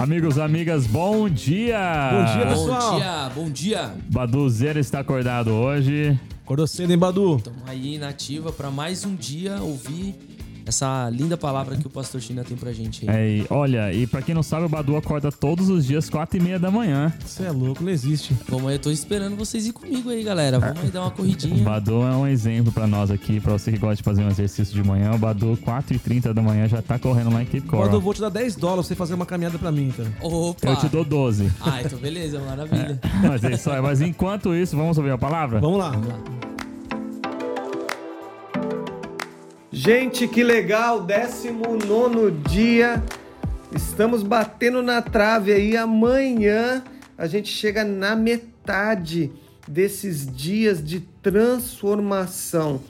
Amigos, 0.00 0.38
amigas, 0.38 0.86
bom 0.86 1.28
dia! 1.28 1.76
Bom 2.10 2.24
dia, 2.24 2.44
Bom 2.46 2.50
pessoal. 2.52 2.96
dia, 2.96 3.28
bom 3.34 3.50
dia. 3.50 3.94
Badu 4.10 4.48
Zera 4.48 4.80
está 4.80 5.00
acordado 5.00 5.50
hoje. 5.52 6.18
Acordou 6.42 6.66
cedo, 6.66 6.90
hein, 6.90 6.96
Badu? 6.96 7.36
Estamos 7.36 7.60
aí 7.66 7.98
na 7.98 8.08
ativa 8.08 8.50
para 8.50 8.70
mais 8.70 9.04
um 9.04 9.14
dia 9.14 9.60
ouvir 9.60 10.14
essa 10.66 11.08
linda 11.10 11.36
palavra 11.36 11.76
que 11.76 11.86
o 11.86 11.90
pastor 11.90 12.20
China 12.20 12.44
tem 12.44 12.56
pra 12.56 12.72
gente 12.72 13.08
aí. 13.08 13.16
É, 13.16 13.28
e 13.38 13.46
olha, 13.50 13.92
e 13.92 14.06
pra 14.06 14.22
quem 14.22 14.34
não 14.34 14.42
sabe, 14.42 14.64
o 14.66 14.68
Badu 14.68 14.96
acorda 14.96 15.30
todos 15.32 15.68
os 15.68 15.86
dias, 15.86 16.08
quatro 16.08 16.38
e 16.38 16.40
meia 16.42 16.58
da 16.58 16.70
manhã. 16.70 17.12
Você 17.24 17.44
é 17.44 17.50
louco, 17.50 17.82
não 17.82 17.90
existe. 17.90 18.34
Vamos 18.48 18.68
aí, 18.68 18.74
eu 18.76 18.78
tô 18.78 18.90
esperando 18.90 19.36
vocês 19.36 19.66
ir 19.66 19.72
comigo 19.72 20.10
aí, 20.10 20.22
galera. 20.22 20.58
Vamos 20.58 20.80
aí 20.82 20.90
dar 20.90 21.00
uma 21.02 21.08
O 21.08 21.12
corridinha. 21.12 21.64
Badu 21.64 22.02
é 22.02 22.16
um 22.16 22.26
exemplo 22.26 22.72
pra 22.72 22.86
nós 22.86 23.10
aqui, 23.10 23.40
pra 23.40 23.52
você 23.52 23.72
que 23.72 23.78
gosta 23.78 23.96
de 23.96 24.02
fazer 24.02 24.22
um 24.22 24.28
exercício 24.28 24.74
de 24.74 24.82
manhã. 24.86 25.12
O 25.14 25.18
Badu, 25.18 25.56
4h30 25.64 26.32
da 26.32 26.42
manhã, 26.42 26.68
já 26.68 26.80
tá 26.82 26.98
correndo 26.98 27.32
lá 27.32 27.42
em 27.42 27.46
Cape 27.46 27.60
Badu, 27.60 27.76
eu 27.76 27.80
Coral. 27.86 28.00
vou 28.00 28.14
te 28.14 28.20
dar 28.20 28.28
10 28.28 28.56
dólares 28.56 28.86
pra 28.86 28.94
você 28.94 28.94
fazer 28.96 29.14
uma 29.14 29.26
caminhada 29.26 29.58
pra 29.58 29.70
mim, 29.72 29.92
cara. 29.96 30.10
Opa! 30.20 30.68
Eu 30.68 30.76
te 30.76 30.88
dou 30.88 31.04
12. 31.04 31.50
Ah, 31.60 31.80
então 31.82 31.98
beleza, 31.98 32.40
maravilha. 32.40 33.00
Mas 33.22 33.42
é 33.44 33.52
isso 33.52 33.70
aí. 33.70 33.80
Mas 33.80 34.00
enquanto 34.00 34.54
isso, 34.54 34.76
vamos 34.76 34.96
ouvir 34.98 35.10
a 35.10 35.18
palavra? 35.18 35.60
Vamos 35.60 35.78
lá. 35.78 35.90
Vamos 35.90 36.08
lá. 36.08 36.39
Gente, 39.82 40.28
que 40.28 40.44
legal! 40.44 41.00
19 41.06 42.32
dia. 42.50 43.02
Estamos 43.74 44.22
batendo 44.22 44.82
na 44.82 45.00
trave 45.00 45.54
aí. 45.54 45.74
Amanhã 45.74 46.84
a 47.16 47.26
gente 47.26 47.48
chega 47.48 47.82
na 47.82 48.14
metade 48.14 49.32
desses 49.66 50.30
dias 50.30 50.84
de 50.84 51.00
transformação. 51.22 52.82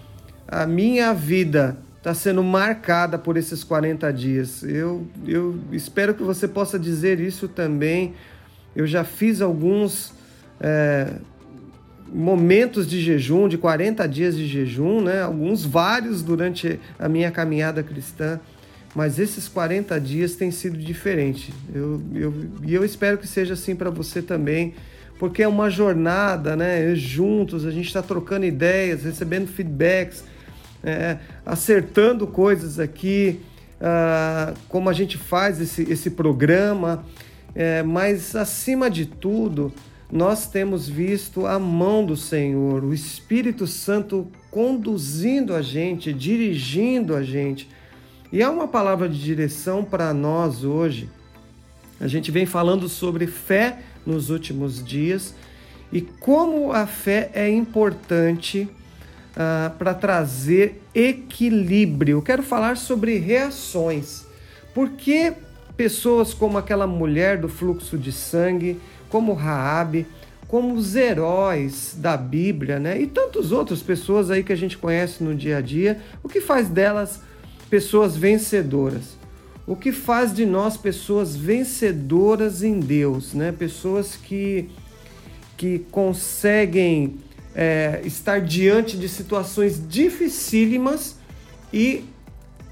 A 0.48 0.66
minha 0.66 1.14
vida 1.14 1.78
está 1.96 2.12
sendo 2.12 2.42
marcada 2.42 3.16
por 3.16 3.36
esses 3.36 3.62
40 3.62 4.12
dias. 4.12 4.64
Eu, 4.64 5.06
eu 5.24 5.60
espero 5.70 6.12
que 6.12 6.24
você 6.24 6.48
possa 6.48 6.76
dizer 6.76 7.20
isso 7.20 7.46
também. 7.46 8.14
Eu 8.74 8.84
já 8.84 9.04
fiz 9.04 9.40
alguns. 9.40 10.12
é, 10.60 11.12
momentos 12.12 12.88
de 12.88 13.00
jejum, 13.00 13.48
de 13.48 13.56
40 13.56 14.06
dias 14.08 14.36
de 14.36 14.46
jejum, 14.46 15.00
né? 15.00 15.22
Alguns 15.22 15.64
vários 15.64 16.22
durante 16.22 16.80
a 16.98 17.08
minha 17.08 17.30
caminhada 17.30 17.82
cristã, 17.82 18.40
mas 18.94 19.18
esses 19.18 19.48
40 19.48 20.00
dias 20.00 20.34
têm 20.34 20.50
sido 20.50 20.76
diferente. 20.76 21.52
Eu, 21.72 22.00
eu, 22.14 22.34
e 22.64 22.74
eu 22.74 22.84
espero 22.84 23.18
que 23.18 23.26
seja 23.26 23.54
assim 23.54 23.76
para 23.76 23.90
você 23.90 24.20
também, 24.20 24.74
porque 25.18 25.42
é 25.42 25.48
uma 25.48 25.70
jornada, 25.70 26.56
né? 26.56 26.94
Juntos, 26.94 27.64
a 27.64 27.70
gente 27.70 27.86
está 27.86 28.02
trocando 28.02 28.44
ideias, 28.44 29.04
recebendo 29.04 29.46
feedbacks, 29.46 30.24
é, 30.82 31.18
acertando 31.44 32.26
coisas 32.26 32.78
aqui, 32.78 33.40
ah, 33.80 34.54
como 34.68 34.88
a 34.88 34.92
gente 34.92 35.16
faz 35.16 35.60
esse, 35.60 35.82
esse 35.90 36.10
programa, 36.10 37.04
é, 37.54 37.82
mas 37.82 38.34
acima 38.34 38.90
de 38.90 39.06
tudo, 39.06 39.72
nós 40.12 40.46
temos 40.46 40.88
visto 40.88 41.46
a 41.46 41.58
mão 41.58 42.04
do 42.04 42.16
Senhor, 42.16 42.82
o 42.82 42.92
Espírito 42.92 43.66
Santo 43.66 44.26
conduzindo 44.50 45.54
a 45.54 45.62
gente, 45.62 46.12
dirigindo 46.12 47.14
a 47.14 47.22
gente. 47.22 47.68
E 48.32 48.42
há 48.42 48.50
uma 48.50 48.66
palavra 48.66 49.08
de 49.08 49.20
direção 49.20 49.84
para 49.84 50.12
nós 50.12 50.64
hoje. 50.64 51.08
A 52.00 52.08
gente 52.08 52.30
vem 52.30 52.46
falando 52.46 52.88
sobre 52.88 53.26
fé 53.26 53.78
nos 54.04 54.30
últimos 54.30 54.84
dias 54.84 55.34
e 55.92 56.00
como 56.00 56.72
a 56.72 56.86
fé 56.86 57.30
é 57.34 57.48
importante 57.48 58.68
ah, 59.36 59.72
para 59.78 59.94
trazer 59.94 60.82
equilíbrio. 60.94 62.22
Quero 62.22 62.42
falar 62.42 62.76
sobre 62.76 63.18
reações. 63.18 64.24
Por 64.74 64.90
que 64.90 65.32
pessoas 65.76 66.34
como 66.34 66.58
aquela 66.58 66.86
mulher 66.86 67.38
do 67.38 67.48
fluxo 67.48 67.96
de 67.96 68.12
sangue, 68.12 68.78
como 69.10 69.34
Raabe, 69.34 70.06
como 70.48 70.74
os 70.74 70.96
heróis 70.96 71.94
da 71.96 72.16
Bíblia, 72.16 72.78
né? 72.78 73.00
E 73.00 73.06
tantas 73.06 73.52
outras 73.52 73.82
pessoas 73.82 74.30
aí 74.30 74.42
que 74.42 74.52
a 74.52 74.56
gente 74.56 74.78
conhece 74.78 75.22
no 75.22 75.34
dia 75.34 75.58
a 75.58 75.60
dia, 75.60 76.00
o 76.22 76.28
que 76.28 76.40
faz 76.40 76.68
delas 76.68 77.20
pessoas 77.68 78.16
vencedoras? 78.16 79.18
O 79.66 79.76
que 79.76 79.92
faz 79.92 80.34
de 80.34 80.44
nós 80.44 80.76
pessoas 80.76 81.36
vencedoras 81.36 82.62
em 82.62 82.80
Deus, 82.80 83.34
né? 83.34 83.52
Pessoas 83.52 84.16
que 84.16 84.68
que 85.56 85.80
conseguem 85.90 87.18
é, 87.54 88.00
estar 88.04 88.40
diante 88.40 88.96
de 88.96 89.08
situações 89.08 89.80
dificílimas 89.86 91.16
e 91.70 92.04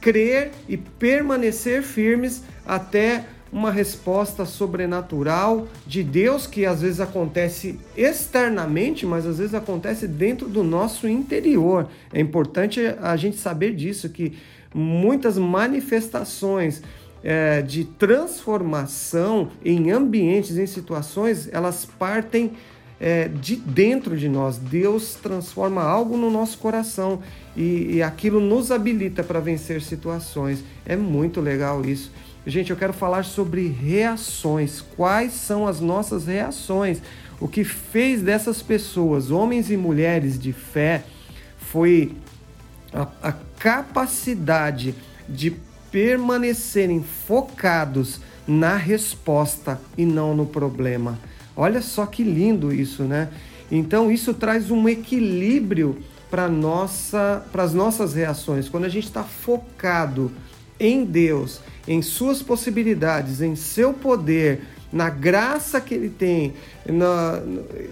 crer 0.00 0.52
e 0.66 0.76
permanecer 0.76 1.82
firmes 1.82 2.42
até 2.66 3.26
uma 3.52 3.70
resposta 3.70 4.44
sobrenatural 4.44 5.66
de 5.86 6.02
Deus 6.02 6.46
que 6.46 6.66
às 6.66 6.82
vezes 6.82 7.00
acontece 7.00 7.78
externamente, 7.96 9.06
mas 9.06 9.26
às 9.26 9.38
vezes 9.38 9.54
acontece 9.54 10.06
dentro 10.06 10.48
do 10.48 10.62
nosso 10.62 11.08
interior. 11.08 11.88
É 12.12 12.20
importante 12.20 12.80
a 13.00 13.16
gente 13.16 13.36
saber 13.36 13.74
disso, 13.74 14.08
que 14.08 14.36
muitas 14.74 15.38
manifestações 15.38 16.82
é, 17.22 17.62
de 17.62 17.84
transformação 17.84 19.50
em 19.64 19.90
ambientes, 19.90 20.56
em 20.56 20.66
situações, 20.66 21.48
elas 21.52 21.84
partem 21.84 22.52
é, 23.00 23.28
de 23.28 23.56
dentro 23.56 24.16
de 24.16 24.28
nós. 24.28 24.58
Deus 24.58 25.14
transforma 25.14 25.82
algo 25.82 26.16
no 26.16 26.30
nosso 26.30 26.58
coração 26.58 27.20
e, 27.56 27.96
e 27.96 28.02
aquilo 28.02 28.40
nos 28.40 28.70
habilita 28.70 29.22
para 29.22 29.40
vencer 29.40 29.80
situações. 29.82 30.62
É 30.84 30.96
muito 30.96 31.40
legal 31.40 31.84
isso. 31.84 32.10
Gente, 32.48 32.70
eu 32.70 32.78
quero 32.78 32.94
falar 32.94 33.26
sobre 33.26 33.68
reações. 33.68 34.80
Quais 34.80 35.34
são 35.34 35.66
as 35.66 35.80
nossas 35.80 36.26
reações? 36.26 37.02
O 37.38 37.46
que 37.46 37.62
fez 37.62 38.22
dessas 38.22 38.62
pessoas, 38.62 39.30
homens 39.30 39.70
e 39.70 39.76
mulheres 39.76 40.38
de 40.38 40.50
fé, 40.50 41.04
foi 41.58 42.16
a, 42.90 43.06
a 43.22 43.32
capacidade 43.58 44.94
de 45.28 45.54
permanecerem 45.92 47.02
focados 47.02 48.18
na 48.46 48.76
resposta 48.76 49.78
e 49.94 50.06
não 50.06 50.34
no 50.34 50.46
problema. 50.46 51.18
Olha 51.54 51.82
só 51.82 52.06
que 52.06 52.24
lindo 52.24 52.72
isso, 52.72 53.02
né? 53.02 53.28
Então 53.70 54.10
isso 54.10 54.32
traz 54.32 54.70
um 54.70 54.88
equilíbrio 54.88 55.98
para 56.30 56.48
nossa, 56.48 57.44
as 57.52 57.74
nossas 57.74 58.14
reações. 58.14 58.70
Quando 58.70 58.84
a 58.84 58.88
gente 58.88 59.04
está 59.04 59.22
focado 59.22 60.32
em 60.80 61.04
Deus, 61.04 61.60
em 61.88 62.02
suas 62.02 62.42
possibilidades, 62.42 63.40
em 63.40 63.56
seu 63.56 63.94
poder, 63.94 64.60
na 64.92 65.08
graça 65.08 65.80
que 65.80 65.94
Ele 65.94 66.10
tem, 66.10 66.52
na, 66.86 67.42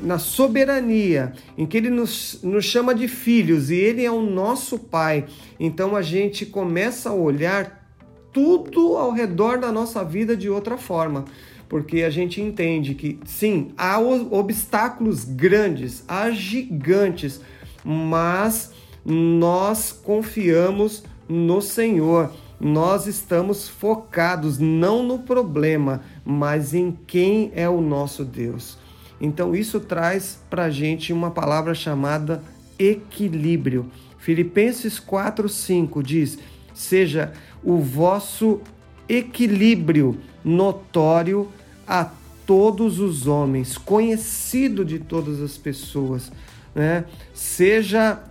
na 0.02 0.18
soberania, 0.18 1.32
em 1.56 1.64
que 1.64 1.78
Ele 1.78 1.90
nos, 1.90 2.40
nos 2.42 2.64
chama 2.64 2.94
de 2.94 3.08
filhos 3.08 3.70
e 3.70 3.74
Ele 3.74 4.04
é 4.04 4.10
o 4.10 4.20
nosso 4.20 4.78
Pai. 4.78 5.24
Então 5.58 5.96
a 5.96 6.02
gente 6.02 6.44
começa 6.44 7.08
a 7.08 7.14
olhar 7.14 7.90
tudo 8.32 8.98
ao 8.98 9.12
redor 9.12 9.58
da 9.58 9.72
nossa 9.72 10.04
vida 10.04 10.36
de 10.36 10.50
outra 10.50 10.76
forma 10.76 11.24
porque 11.68 12.02
a 12.02 12.10
gente 12.10 12.40
entende 12.40 12.94
que 12.94 13.18
sim, 13.24 13.72
há 13.76 13.98
obstáculos 13.98 15.24
grandes, 15.24 16.04
há 16.06 16.30
gigantes, 16.30 17.40
mas 17.84 18.70
nós 19.04 19.90
confiamos 19.90 21.02
no 21.28 21.60
Senhor. 21.60 22.32
Nós 22.58 23.06
estamos 23.06 23.68
focados 23.68 24.58
não 24.58 25.02
no 25.02 25.18
problema, 25.18 26.00
mas 26.24 26.72
em 26.72 26.96
quem 27.06 27.52
é 27.54 27.68
o 27.68 27.80
nosso 27.80 28.24
Deus. 28.24 28.78
Então 29.20 29.54
isso 29.54 29.80
traz 29.80 30.38
para 30.48 30.64
a 30.64 30.70
gente 30.70 31.12
uma 31.12 31.30
palavra 31.30 31.74
chamada 31.74 32.42
equilíbrio. 32.78 33.90
Filipenses 34.18 34.98
4:5 34.98 36.02
diz: 36.02 36.38
seja 36.74 37.32
o 37.62 37.78
vosso 37.78 38.60
equilíbrio 39.08 40.18
notório 40.44 41.48
a 41.86 42.10
todos 42.44 43.00
os 43.00 43.26
homens, 43.26 43.76
conhecido 43.76 44.84
de 44.84 44.98
todas 44.98 45.40
as 45.40 45.56
pessoas, 45.56 46.30
né? 46.74 47.04
Seja 47.34 48.22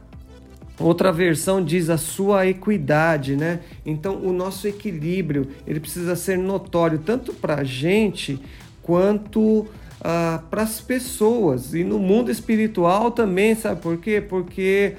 outra 0.79 1.11
versão 1.11 1.63
diz 1.63 1.89
a 1.89 1.97
sua 1.97 2.47
equidade, 2.47 3.35
né? 3.35 3.59
Então 3.85 4.15
o 4.17 4.33
nosso 4.33 4.67
equilíbrio 4.67 5.47
ele 5.65 5.79
precisa 5.79 6.15
ser 6.15 6.37
notório 6.37 6.99
tanto 6.99 7.33
para 7.33 7.61
a 7.61 7.63
gente 7.63 8.39
quanto 8.81 9.67
ah, 10.01 10.41
para 10.49 10.63
as 10.63 10.81
pessoas 10.81 11.73
e 11.73 11.83
no 11.83 11.99
mundo 11.99 12.29
espiritual 12.29 13.11
também, 13.11 13.55
sabe 13.55 13.81
por 13.81 13.97
quê? 13.97 14.21
Porque 14.21 14.95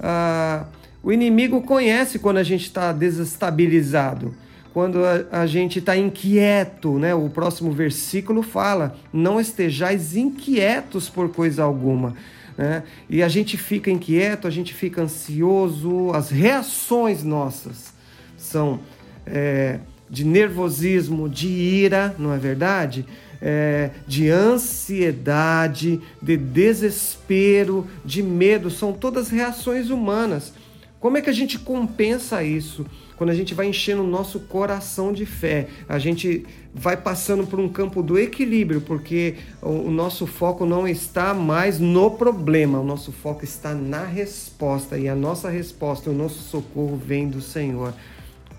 ah, 0.00 0.66
o 1.02 1.12
inimigo 1.12 1.62
conhece 1.62 2.18
quando 2.18 2.38
a 2.38 2.42
gente 2.42 2.64
está 2.64 2.92
desestabilizado 2.92 4.34
quando 4.72 5.04
a, 5.04 5.42
a 5.42 5.46
gente 5.46 5.78
está 5.78 5.96
inquieto, 5.96 6.98
né? 6.98 7.14
O 7.14 7.28
próximo 7.28 7.70
versículo 7.70 8.42
fala: 8.42 8.96
não 9.12 9.40
estejais 9.40 10.16
inquietos 10.16 11.08
por 11.08 11.28
coisa 11.30 11.62
alguma. 11.62 12.14
Né? 12.56 12.82
E 13.08 13.22
a 13.22 13.28
gente 13.28 13.56
fica 13.56 13.90
inquieto, 13.90 14.46
a 14.46 14.50
gente 14.50 14.74
fica 14.74 15.02
ansioso, 15.02 16.10
as 16.12 16.30
reações 16.30 17.22
nossas 17.22 17.92
são 18.36 18.80
é, 19.26 19.78
de 20.10 20.24
nervosismo, 20.24 21.28
de 21.28 21.48
ira, 21.48 22.14
não 22.18 22.32
é 22.32 22.38
verdade? 22.38 23.06
É, 23.40 23.90
de 24.06 24.28
ansiedade, 24.28 26.00
de 26.20 26.36
desespero, 26.36 27.86
de 28.04 28.22
medo, 28.22 28.70
são 28.70 28.92
todas 28.92 29.30
reações 29.30 29.90
humanas. 29.90 30.52
Como 31.00 31.16
é 31.16 31.20
que 31.20 31.30
a 31.30 31.32
gente 31.32 31.58
compensa 31.58 32.44
isso? 32.44 32.86
Quando 33.16 33.30
a 33.30 33.34
gente 33.34 33.54
vai 33.54 33.66
enchendo 33.66 34.02
o 34.02 34.06
nosso 34.06 34.40
coração 34.40 35.12
de 35.12 35.24
fé, 35.24 35.68
a 35.88 35.98
gente 35.98 36.44
vai 36.74 36.96
passando 36.96 37.46
por 37.46 37.60
um 37.60 37.68
campo 37.68 38.02
do 38.02 38.18
equilíbrio, 38.18 38.80
porque 38.80 39.36
o 39.60 39.90
nosso 39.90 40.26
foco 40.26 40.64
não 40.64 40.88
está 40.88 41.34
mais 41.34 41.78
no 41.78 42.10
problema, 42.10 42.80
o 42.80 42.84
nosso 42.84 43.12
foco 43.12 43.44
está 43.44 43.74
na 43.74 44.04
resposta, 44.04 44.98
e 44.98 45.08
a 45.08 45.14
nossa 45.14 45.48
resposta, 45.50 46.10
o 46.10 46.14
nosso 46.14 46.40
socorro 46.42 46.96
vem 46.96 47.28
do 47.28 47.40
Senhor. 47.40 47.94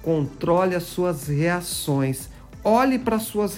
Controle 0.01 0.75
as 0.75 0.83
suas 0.83 1.27
reações 1.27 2.29
olhe 2.63 2.97
para 2.97 3.19
suas 3.19 3.57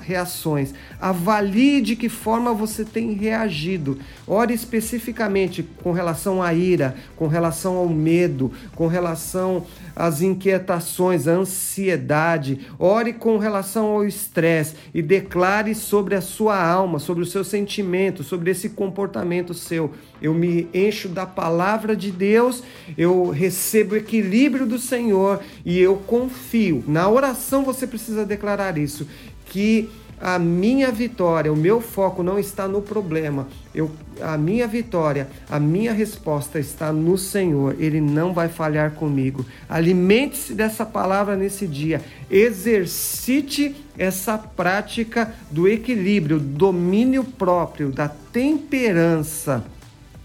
reações, 0.00 0.72
avalie 1.00 1.80
de 1.80 1.94
que 1.94 2.08
forma 2.08 2.54
você 2.54 2.84
tem 2.84 3.12
reagido. 3.12 3.98
Ore 4.26 4.54
especificamente 4.54 5.62
com 5.82 5.92
relação 5.92 6.42
à 6.42 6.54
ira, 6.54 6.94
com 7.16 7.26
relação 7.26 7.76
ao 7.76 7.88
medo, 7.88 8.52
com 8.74 8.86
relação 8.86 9.66
às 9.94 10.22
inquietações, 10.22 11.28
à 11.28 11.32
ansiedade. 11.32 12.66
Ore 12.78 13.12
com 13.12 13.38
relação 13.38 13.86
ao 13.86 14.04
estresse 14.04 14.74
e 14.94 15.02
declare 15.02 15.74
sobre 15.74 16.14
a 16.14 16.20
sua 16.20 16.62
alma, 16.62 16.98
sobre 16.98 17.22
o 17.22 17.26
seu 17.26 17.44
sentimento, 17.44 18.22
sobre 18.22 18.50
esse 18.50 18.70
comportamento 18.70 19.52
seu. 19.52 19.92
Eu 20.20 20.34
me 20.34 20.68
encho 20.74 21.08
da 21.08 21.24
palavra 21.24 21.96
de 21.96 22.10
Deus, 22.10 22.62
eu 22.96 23.30
recebo 23.30 23.94
o 23.94 23.96
equilíbrio 23.96 24.66
do 24.66 24.78
Senhor 24.78 25.40
e 25.64 25.78
eu 25.78 25.96
confio. 25.96 26.84
Na 26.86 27.08
oração 27.08 27.64
você 27.64 27.86
precisa 27.86 28.24
declarar 28.30 28.78
isso, 28.78 29.06
que 29.46 29.90
a 30.20 30.38
minha 30.38 30.92
vitória, 30.92 31.50
o 31.50 31.56
meu 31.56 31.80
foco 31.80 32.22
não 32.22 32.38
está 32.38 32.68
no 32.68 32.82
problema. 32.82 33.48
Eu, 33.74 33.90
a 34.20 34.36
minha 34.36 34.68
vitória, 34.68 35.28
a 35.48 35.58
minha 35.58 35.94
resposta 35.94 36.58
está 36.58 36.92
no 36.92 37.16
Senhor. 37.16 37.74
Ele 37.78 38.02
não 38.02 38.34
vai 38.34 38.48
falhar 38.48 38.90
comigo. 38.90 39.46
Alimente-se 39.66 40.52
dessa 40.52 40.84
palavra 40.84 41.36
nesse 41.36 41.66
dia. 41.66 42.02
Exercite 42.30 43.74
essa 43.96 44.36
prática 44.36 45.34
do 45.50 45.66
equilíbrio, 45.66 46.38
domínio 46.38 47.24
próprio, 47.24 47.90
da 47.90 48.08
temperança. 48.08 49.64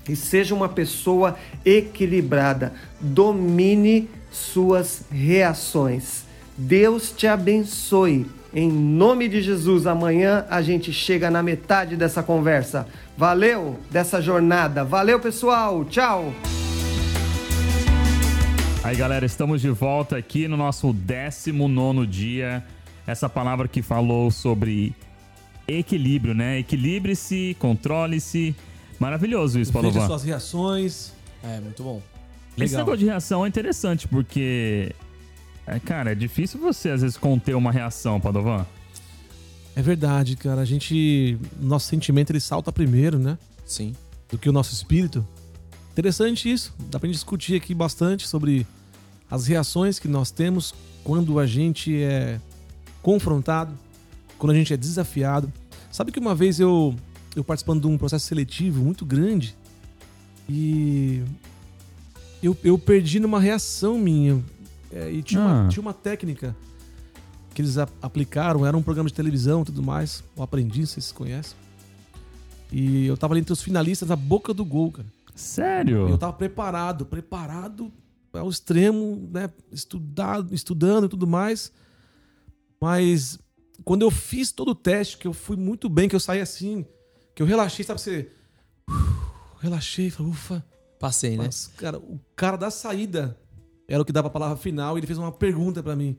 E 0.09 0.15
seja 0.15 0.53
uma 0.53 0.67
pessoa 0.67 1.37
equilibrada. 1.63 2.73
Domine 2.99 4.09
suas 4.29 5.03
reações. 5.09 6.25
Deus 6.57 7.11
te 7.11 7.27
abençoe. 7.27 8.25
Em 8.53 8.71
nome 8.71 9.27
de 9.27 9.41
Jesus, 9.41 9.85
amanhã 9.85 10.45
a 10.49 10.61
gente 10.61 10.93
chega 10.93 11.29
na 11.29 11.43
metade 11.43 11.97
dessa 11.97 12.23
conversa. 12.23 12.87
Valeu 13.17 13.77
dessa 13.91 14.21
jornada. 14.21 14.85
Valeu, 14.85 15.19
pessoal. 15.19 15.83
Tchau. 15.83 16.33
Aí, 18.81 18.95
galera, 18.95 19.25
estamos 19.25 19.61
de 19.61 19.69
volta 19.69 20.15
aqui 20.15 20.47
no 20.47 20.55
nosso 20.55 20.93
19 20.93 22.07
dia. 22.07 22.63
Essa 23.05 23.27
palavra 23.27 23.67
que 23.67 23.81
falou 23.81 24.31
sobre 24.31 24.95
equilíbrio, 25.67 26.33
né? 26.33 26.59
Equilibre-se, 26.59 27.57
controle-se. 27.59 28.55
Maravilhoso 28.97 29.59
isso, 29.59 29.73
Paulo. 29.73 29.91
Veja 29.91 30.07
suas 30.07 30.23
reações. 30.23 31.13
É, 31.43 31.59
muito 31.59 31.83
bom. 31.83 32.01
Esse 32.57 32.73
Legal. 32.73 32.79
negócio 32.79 32.99
de 32.99 33.05
reação 33.05 33.43
é 33.43 33.49
interessante, 33.49 34.07
porque. 34.07 34.93
É, 35.67 35.79
cara, 35.79 36.11
é 36.11 36.15
difícil 36.15 36.59
você, 36.59 36.89
às 36.89 37.01
vezes, 37.01 37.17
conter 37.17 37.55
uma 37.55 37.71
reação, 37.71 38.19
Padovan. 38.19 38.65
É 39.75 39.81
verdade, 39.81 40.35
cara. 40.35 40.61
A 40.61 40.65
gente. 40.65 41.37
Nosso 41.59 41.87
sentimento 41.87 42.31
ele 42.31 42.39
salta 42.39 42.71
primeiro, 42.71 43.19
né? 43.19 43.37
Sim. 43.65 43.93
Do 44.29 44.37
que 44.37 44.49
o 44.49 44.53
nosso 44.53 44.73
espírito. 44.73 45.25
Interessante 45.91 46.51
isso. 46.51 46.73
Dá 46.89 46.99
pra 46.99 47.07
gente 47.07 47.15
discutir 47.15 47.55
aqui 47.55 47.73
bastante 47.73 48.27
sobre 48.27 48.65
as 49.29 49.47
reações 49.47 49.99
que 49.99 50.07
nós 50.07 50.31
temos 50.31 50.73
quando 51.03 51.39
a 51.39 51.45
gente 51.45 51.95
é 52.01 52.39
confrontado, 53.01 53.73
quando 54.37 54.51
a 54.51 54.55
gente 54.55 54.73
é 54.73 54.77
desafiado. 54.77 55.51
Sabe 55.91 56.11
que 56.11 56.19
uma 56.19 56.35
vez 56.35 56.59
eu, 56.59 56.95
eu 57.35 57.43
participando 57.43 57.81
de 57.81 57.87
um 57.87 57.97
processo 57.97 58.25
seletivo 58.25 58.83
muito 58.83 59.05
grande 59.05 59.55
e 60.49 61.23
eu, 62.41 62.55
eu 62.63 62.77
perdi 62.77 63.19
numa 63.19 63.39
reação 63.39 63.97
minha. 63.97 64.43
É, 64.95 65.11
e 65.11 65.21
tinha, 65.21 65.41
Ah. 65.41 65.45
uma, 65.63 65.67
tinha 65.69 65.81
uma 65.81 65.93
técnica 65.93 66.55
que 67.53 67.61
eles 67.61 67.77
a- 67.77 67.87
aplicaram, 68.01 68.65
era 68.65 68.75
um 68.77 68.81
programa 68.81 69.09
de 69.09 69.13
televisão 69.15 69.61
e 69.61 69.65
tudo 69.65 69.83
mais. 69.83 70.23
O 70.35 70.41
Aprendiz, 70.41 70.89
vocês 70.91 71.11
conhecem. 71.11 71.55
E 72.71 73.05
eu 73.05 73.15
tava 73.17 73.33
ali 73.33 73.41
entre 73.41 73.53
os 73.53 73.61
finalistas 73.61 74.07
na 74.09 74.15
boca 74.15 74.53
do 74.53 74.63
gol, 74.65 74.91
cara. 74.91 75.07
Sério? 75.35 76.07
Eu 76.09 76.17
tava 76.17 76.31
preparado, 76.33 77.05
preparado 77.05 77.91
ao 78.33 78.49
extremo, 78.49 79.29
né? 79.31 79.49
Estudado, 79.71 80.53
estudando 80.55 81.05
e 81.05 81.09
tudo 81.09 81.27
mais. 81.27 81.71
Mas 82.81 83.37
quando 83.83 84.01
eu 84.03 84.11
fiz 84.11 84.51
todo 84.51 84.69
o 84.71 84.75
teste, 84.75 85.17
que 85.17 85.27
eu 85.27 85.33
fui 85.33 85.55
muito 85.57 85.89
bem, 85.89 86.07
que 86.07 86.15
eu 86.15 86.19
saí 86.21 86.39
assim, 86.41 86.85
que 87.33 87.41
eu 87.41 87.45
relaxei, 87.47 87.83
sabe? 87.85 87.99
Você. 87.99 88.31
Relaxei, 89.59 90.09
falei, 90.09 90.31
ufa. 90.31 90.65
Passei, 90.99 91.31
né? 91.37 91.45
Mas, 91.45 91.67
cara, 91.77 91.97
o 91.97 92.19
cara 92.35 92.55
da 92.57 92.71
saída 92.71 93.37
era 93.87 94.01
o 94.01 94.05
que 94.05 94.11
dava 94.11 94.27
a 94.27 94.31
palavra 94.31 94.57
final 94.57 94.97
e 94.97 94.99
ele 94.99 95.07
fez 95.07 95.17
uma 95.19 95.31
pergunta 95.31 95.81
pra 95.83 95.95
mim. 95.95 96.17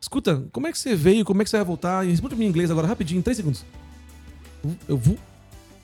Escuta, 0.00 0.44
como 0.52 0.66
é 0.66 0.72
que 0.72 0.78
você 0.78 0.94
veio? 0.94 1.24
Como 1.24 1.40
é 1.40 1.44
que 1.44 1.50
você 1.50 1.56
vai 1.56 1.66
voltar? 1.66 2.06
E 2.06 2.10
responde 2.10 2.34
pra 2.34 2.38
mim 2.38 2.46
em 2.46 2.48
inglês 2.48 2.70
agora, 2.70 2.86
rapidinho, 2.86 3.18
em 3.18 3.22
três 3.22 3.36
segundos. 3.36 3.64
Eu 4.86 4.96
vou. 4.96 5.16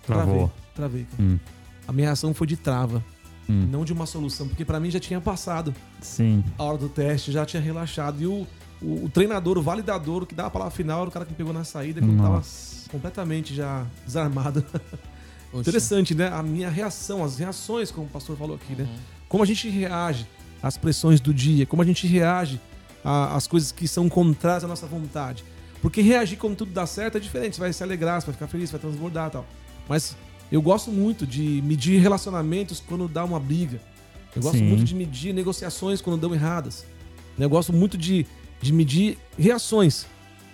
Travou. 0.07 0.53
Travei, 0.75 1.05
cara. 1.05 1.23
Hum, 1.23 1.39
A 1.87 1.93
minha 1.93 2.09
reação 2.09 2.33
foi 2.35 2.47
de 2.47 2.57
trava, 2.57 3.05
hum. 3.49 3.67
não 3.71 3.85
de 3.85 3.93
uma 3.93 4.07
solução, 4.07 4.49
porque 4.49 4.65
pra 4.65 4.79
mim 4.81 4.91
já 4.91 5.01
tinha 5.01 5.21
passado 5.21 5.75
Sim. 6.01 6.45
a 6.59 6.63
hora 6.65 6.79
do 6.79 6.89
teste, 6.89 7.33
já 7.33 7.45
tinha 7.47 7.63
relaxado. 7.63 8.21
E 8.23 8.27
o, 8.27 8.47
o, 8.81 9.05
o 9.05 9.11
treinador, 9.13 9.59
o 9.59 9.63
validador, 9.63 10.23
o 10.23 10.27
que 10.27 10.35
dá 10.35 10.47
a 10.47 10.51
palavra 10.51 10.75
final, 10.75 11.01
era 11.01 11.09
o 11.09 11.13
cara 11.13 11.25
que 11.25 11.33
me 11.33 11.37
pegou 11.37 11.53
na 11.53 11.65
saída, 11.65 12.01
que 12.01 12.09
eu 12.09 12.17
tava 12.17 12.43
completamente 12.91 13.55
já 13.55 13.87
desarmado. 14.05 14.65
Interessante, 15.55 16.15
né? 16.15 16.29
A 16.29 16.43
minha 16.43 16.71
reação, 16.71 17.23
as 17.23 17.39
reações, 17.39 17.91
como 17.91 18.07
o 18.07 18.11
pastor 18.11 18.37
falou 18.37 18.57
aqui, 18.57 18.75
né? 18.75 18.85
Uhum. 18.85 18.99
Como 19.29 19.43
a 19.43 19.47
gente 19.47 19.69
reage 19.69 20.27
às 20.63 20.77
pressões 20.77 21.21
do 21.21 21.33
dia, 21.35 21.67
como 21.67 21.83
a 21.83 21.85
gente 21.85 22.07
reage 22.07 22.61
a- 23.05 23.35
às 23.37 23.47
coisas 23.47 23.73
que 23.73 23.89
são 23.89 24.09
contrárias 24.09 24.65
à 24.65 24.69
nossa 24.69 24.87
vontade. 24.87 25.45
Porque 25.81 26.01
reagir 26.01 26.39
quando 26.39 26.55
tudo 26.57 26.73
dá 26.73 26.87
certo 26.87 27.17
é 27.17 27.21
diferente. 27.21 27.57
Você 27.57 27.61
vai 27.61 27.73
se 27.73 27.83
alegrar, 27.83 28.21
você 28.21 28.27
vai 28.27 28.35
ficar 28.35 28.47
feliz, 28.47 28.71
você 28.71 28.77
vai 28.79 28.81
transbordar 28.83 29.29
e 29.29 29.33
tal. 29.33 29.47
Mas 29.89 30.17
eu 30.51 30.63
gosto 30.63 30.93
muito 30.93 31.27
de 31.27 31.61
medir 31.65 32.01
relacionamentos 32.01 32.79
quando 32.79 33.09
dá 33.09 33.25
uma 33.25 33.41
briga. 33.41 33.81
Eu 34.37 34.41
gosto 34.43 34.59
Sim. 34.59 34.65
muito 34.65 34.85
de 34.85 34.95
medir 34.95 35.35
negociações 35.35 36.01
quando 36.01 36.21
dão 36.21 36.33
erradas. 36.33 36.85
Eu 37.37 37.51
gosto 37.51 37.73
muito 37.73 37.99
de, 37.99 38.25
de 38.61 38.73
medir 38.73 39.19
reações. 39.37 40.07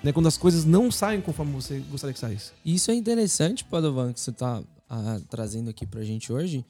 Né? 0.02 0.12
Quando 0.12 0.26
as 0.28 0.38
coisas 0.38 0.64
não 0.64 0.90
saem 0.90 1.20
conforme 1.20 1.52
você 1.52 1.80
gostaria 1.90 2.14
que 2.14 2.20
saísse. 2.20 2.52
E 2.64 2.74
Isso 2.74 2.90
é 2.90 2.94
interessante, 2.94 3.64
Padovan, 3.64 4.12
que 4.14 4.20
você 4.20 4.32
tá 4.32 4.62
ah, 4.88 5.20
trazendo 5.28 5.68
aqui 5.68 5.84
pra 5.86 6.02
gente 6.02 6.32
hoje, 6.32 6.64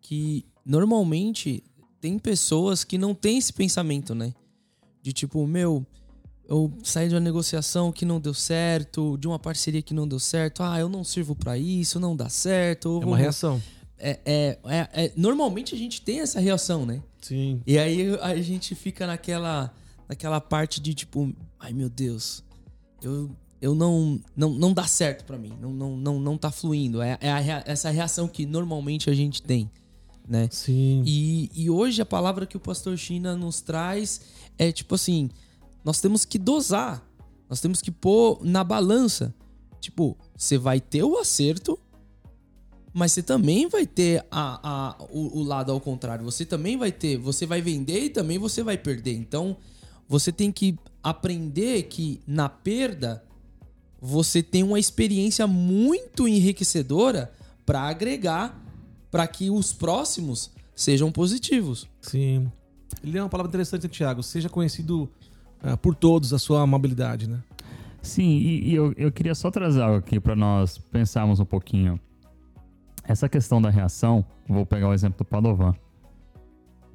que 0.00 0.44
normalmente 0.66 1.62
tem 2.02 2.18
pessoas 2.18 2.82
que 2.82 2.98
não 2.98 3.14
têm 3.14 3.38
esse 3.38 3.52
pensamento, 3.52 4.12
né? 4.12 4.34
De 5.00 5.12
tipo, 5.12 5.46
meu, 5.46 5.86
eu 6.48 6.70
saí 6.82 7.08
de 7.08 7.14
uma 7.14 7.20
negociação 7.20 7.92
que 7.92 8.04
não 8.04 8.20
deu 8.20 8.34
certo, 8.34 9.16
de 9.16 9.28
uma 9.28 9.38
parceria 9.38 9.80
que 9.80 9.94
não 9.94 10.06
deu 10.06 10.18
certo, 10.18 10.64
ah, 10.64 10.80
eu 10.80 10.88
não 10.88 11.04
sirvo 11.04 11.36
pra 11.36 11.56
isso, 11.56 12.00
não 12.00 12.16
dá 12.16 12.28
certo. 12.28 12.98
É 13.00 13.06
uma 13.06 13.16
reação. 13.16 13.62
É, 13.96 14.18
é, 14.24 14.58
é- 14.64 15.04
é- 15.04 15.12
normalmente 15.16 15.76
a 15.76 15.78
gente 15.78 16.02
tem 16.02 16.18
essa 16.18 16.40
reação, 16.40 16.84
né? 16.84 17.00
Sim. 17.20 17.62
E 17.64 17.78
aí 17.78 18.18
a 18.20 18.34
gente 18.42 18.74
fica 18.74 19.06
naquela, 19.06 19.72
naquela 20.08 20.40
parte 20.40 20.80
de 20.80 20.94
tipo, 20.94 21.32
ai 21.60 21.72
meu 21.72 21.88
Deus, 21.88 22.42
eu, 23.00 23.30
eu 23.60 23.76
não, 23.76 24.20
não 24.36 24.50
não 24.50 24.72
dá 24.74 24.88
certo 24.88 25.24
pra 25.24 25.38
mim, 25.38 25.52
não 25.60 25.72
não 25.72 25.96
não, 25.96 26.18
não 26.18 26.36
tá 26.36 26.50
fluindo. 26.50 27.00
É, 27.00 27.16
é 27.20 27.30
a 27.30 27.62
essa 27.64 27.90
reação 27.90 28.26
que 28.26 28.44
normalmente 28.44 29.08
a 29.08 29.14
gente 29.14 29.40
tem, 29.40 29.70
né? 30.26 30.48
Sim. 30.50 31.02
E, 31.06 31.50
e 31.54 31.70
hoje 31.70 32.00
a 32.00 32.06
palavra 32.06 32.46
que 32.46 32.56
o 32.56 32.60
pastor 32.60 32.96
China 32.96 33.36
nos 33.36 33.60
traz 33.60 34.20
é 34.58 34.70
tipo 34.70 34.94
assim, 34.94 35.30
nós 35.84 36.00
temos 36.00 36.24
que 36.24 36.38
dosar, 36.38 37.06
nós 37.48 37.60
temos 37.60 37.82
que 37.82 37.90
pôr 37.90 38.40
na 38.42 38.62
balança. 38.62 39.34
Tipo, 39.80 40.16
você 40.36 40.56
vai 40.56 40.80
ter 40.80 41.02
o 41.02 41.18
acerto, 41.18 41.78
mas 42.94 43.12
você 43.12 43.22
também 43.22 43.68
vai 43.68 43.84
ter 43.84 44.24
a, 44.30 44.60
a, 44.62 45.04
o, 45.10 45.40
o 45.40 45.42
lado 45.42 45.72
ao 45.72 45.80
contrário. 45.80 46.24
Você 46.24 46.44
também 46.44 46.76
vai 46.76 46.92
ter, 46.92 47.16
você 47.16 47.44
vai 47.46 47.60
vender 47.60 48.04
e 48.04 48.10
também 48.10 48.38
você 48.38 48.62
vai 48.62 48.78
perder. 48.78 49.14
Então, 49.14 49.56
você 50.08 50.30
tem 50.30 50.52
que 50.52 50.78
aprender 51.02 51.84
que 51.84 52.20
na 52.26 52.48
perda 52.48 53.24
você 54.00 54.42
tem 54.42 54.62
uma 54.62 54.78
experiência 54.78 55.46
muito 55.46 56.28
enriquecedora 56.28 57.32
para 57.64 57.82
agregar 57.82 58.61
para 59.12 59.26
que 59.26 59.50
os 59.50 59.74
próximos 59.74 60.50
sejam 60.74 61.12
positivos. 61.12 61.86
Sim. 62.00 62.50
Ele 63.04 63.18
é 63.18 63.22
uma 63.22 63.28
palavra 63.28 63.50
interessante, 63.50 63.86
Tiago. 63.86 64.22
Seja 64.22 64.48
conhecido 64.48 65.08
ah, 65.62 65.76
por 65.76 65.94
todos 65.94 66.32
a 66.32 66.38
sua 66.38 66.62
amabilidade, 66.62 67.28
né? 67.28 67.40
Sim, 68.00 68.30
e, 68.38 68.70
e 68.70 68.74
eu, 68.74 68.92
eu 68.96 69.12
queria 69.12 69.34
só 69.34 69.50
trazer 69.50 69.82
algo 69.82 69.98
aqui 69.98 70.18
para 70.18 70.34
nós 70.34 70.78
pensarmos 70.78 71.38
um 71.38 71.44
pouquinho. 71.44 72.00
Essa 73.04 73.28
questão 73.28 73.60
da 73.60 73.68
reação, 73.68 74.24
vou 74.48 74.64
pegar 74.64 74.88
o 74.88 74.94
exemplo 74.94 75.18
do 75.18 75.24
Padovan. 75.24 75.74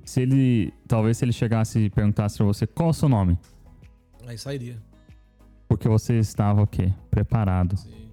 Se 0.03 0.21
ele, 0.21 0.74
talvez 0.88 1.17
se 1.17 1.25
ele 1.25 1.33
chegasse 1.33 1.79
e 1.79 1.89
perguntasse 1.89 2.38
para 2.38 2.45
você 2.47 2.65
qual 2.65 2.88
é 2.88 2.91
o 2.91 2.93
seu 2.93 3.07
nome, 3.09 3.38
Aí 4.25 4.38
sairia. 4.38 4.81
porque 5.67 5.88
você 5.88 6.17
estava 6.17 6.62
o 6.63 6.67
quê? 6.67 6.91
Preparado. 7.12 7.77
Sim. 7.77 8.06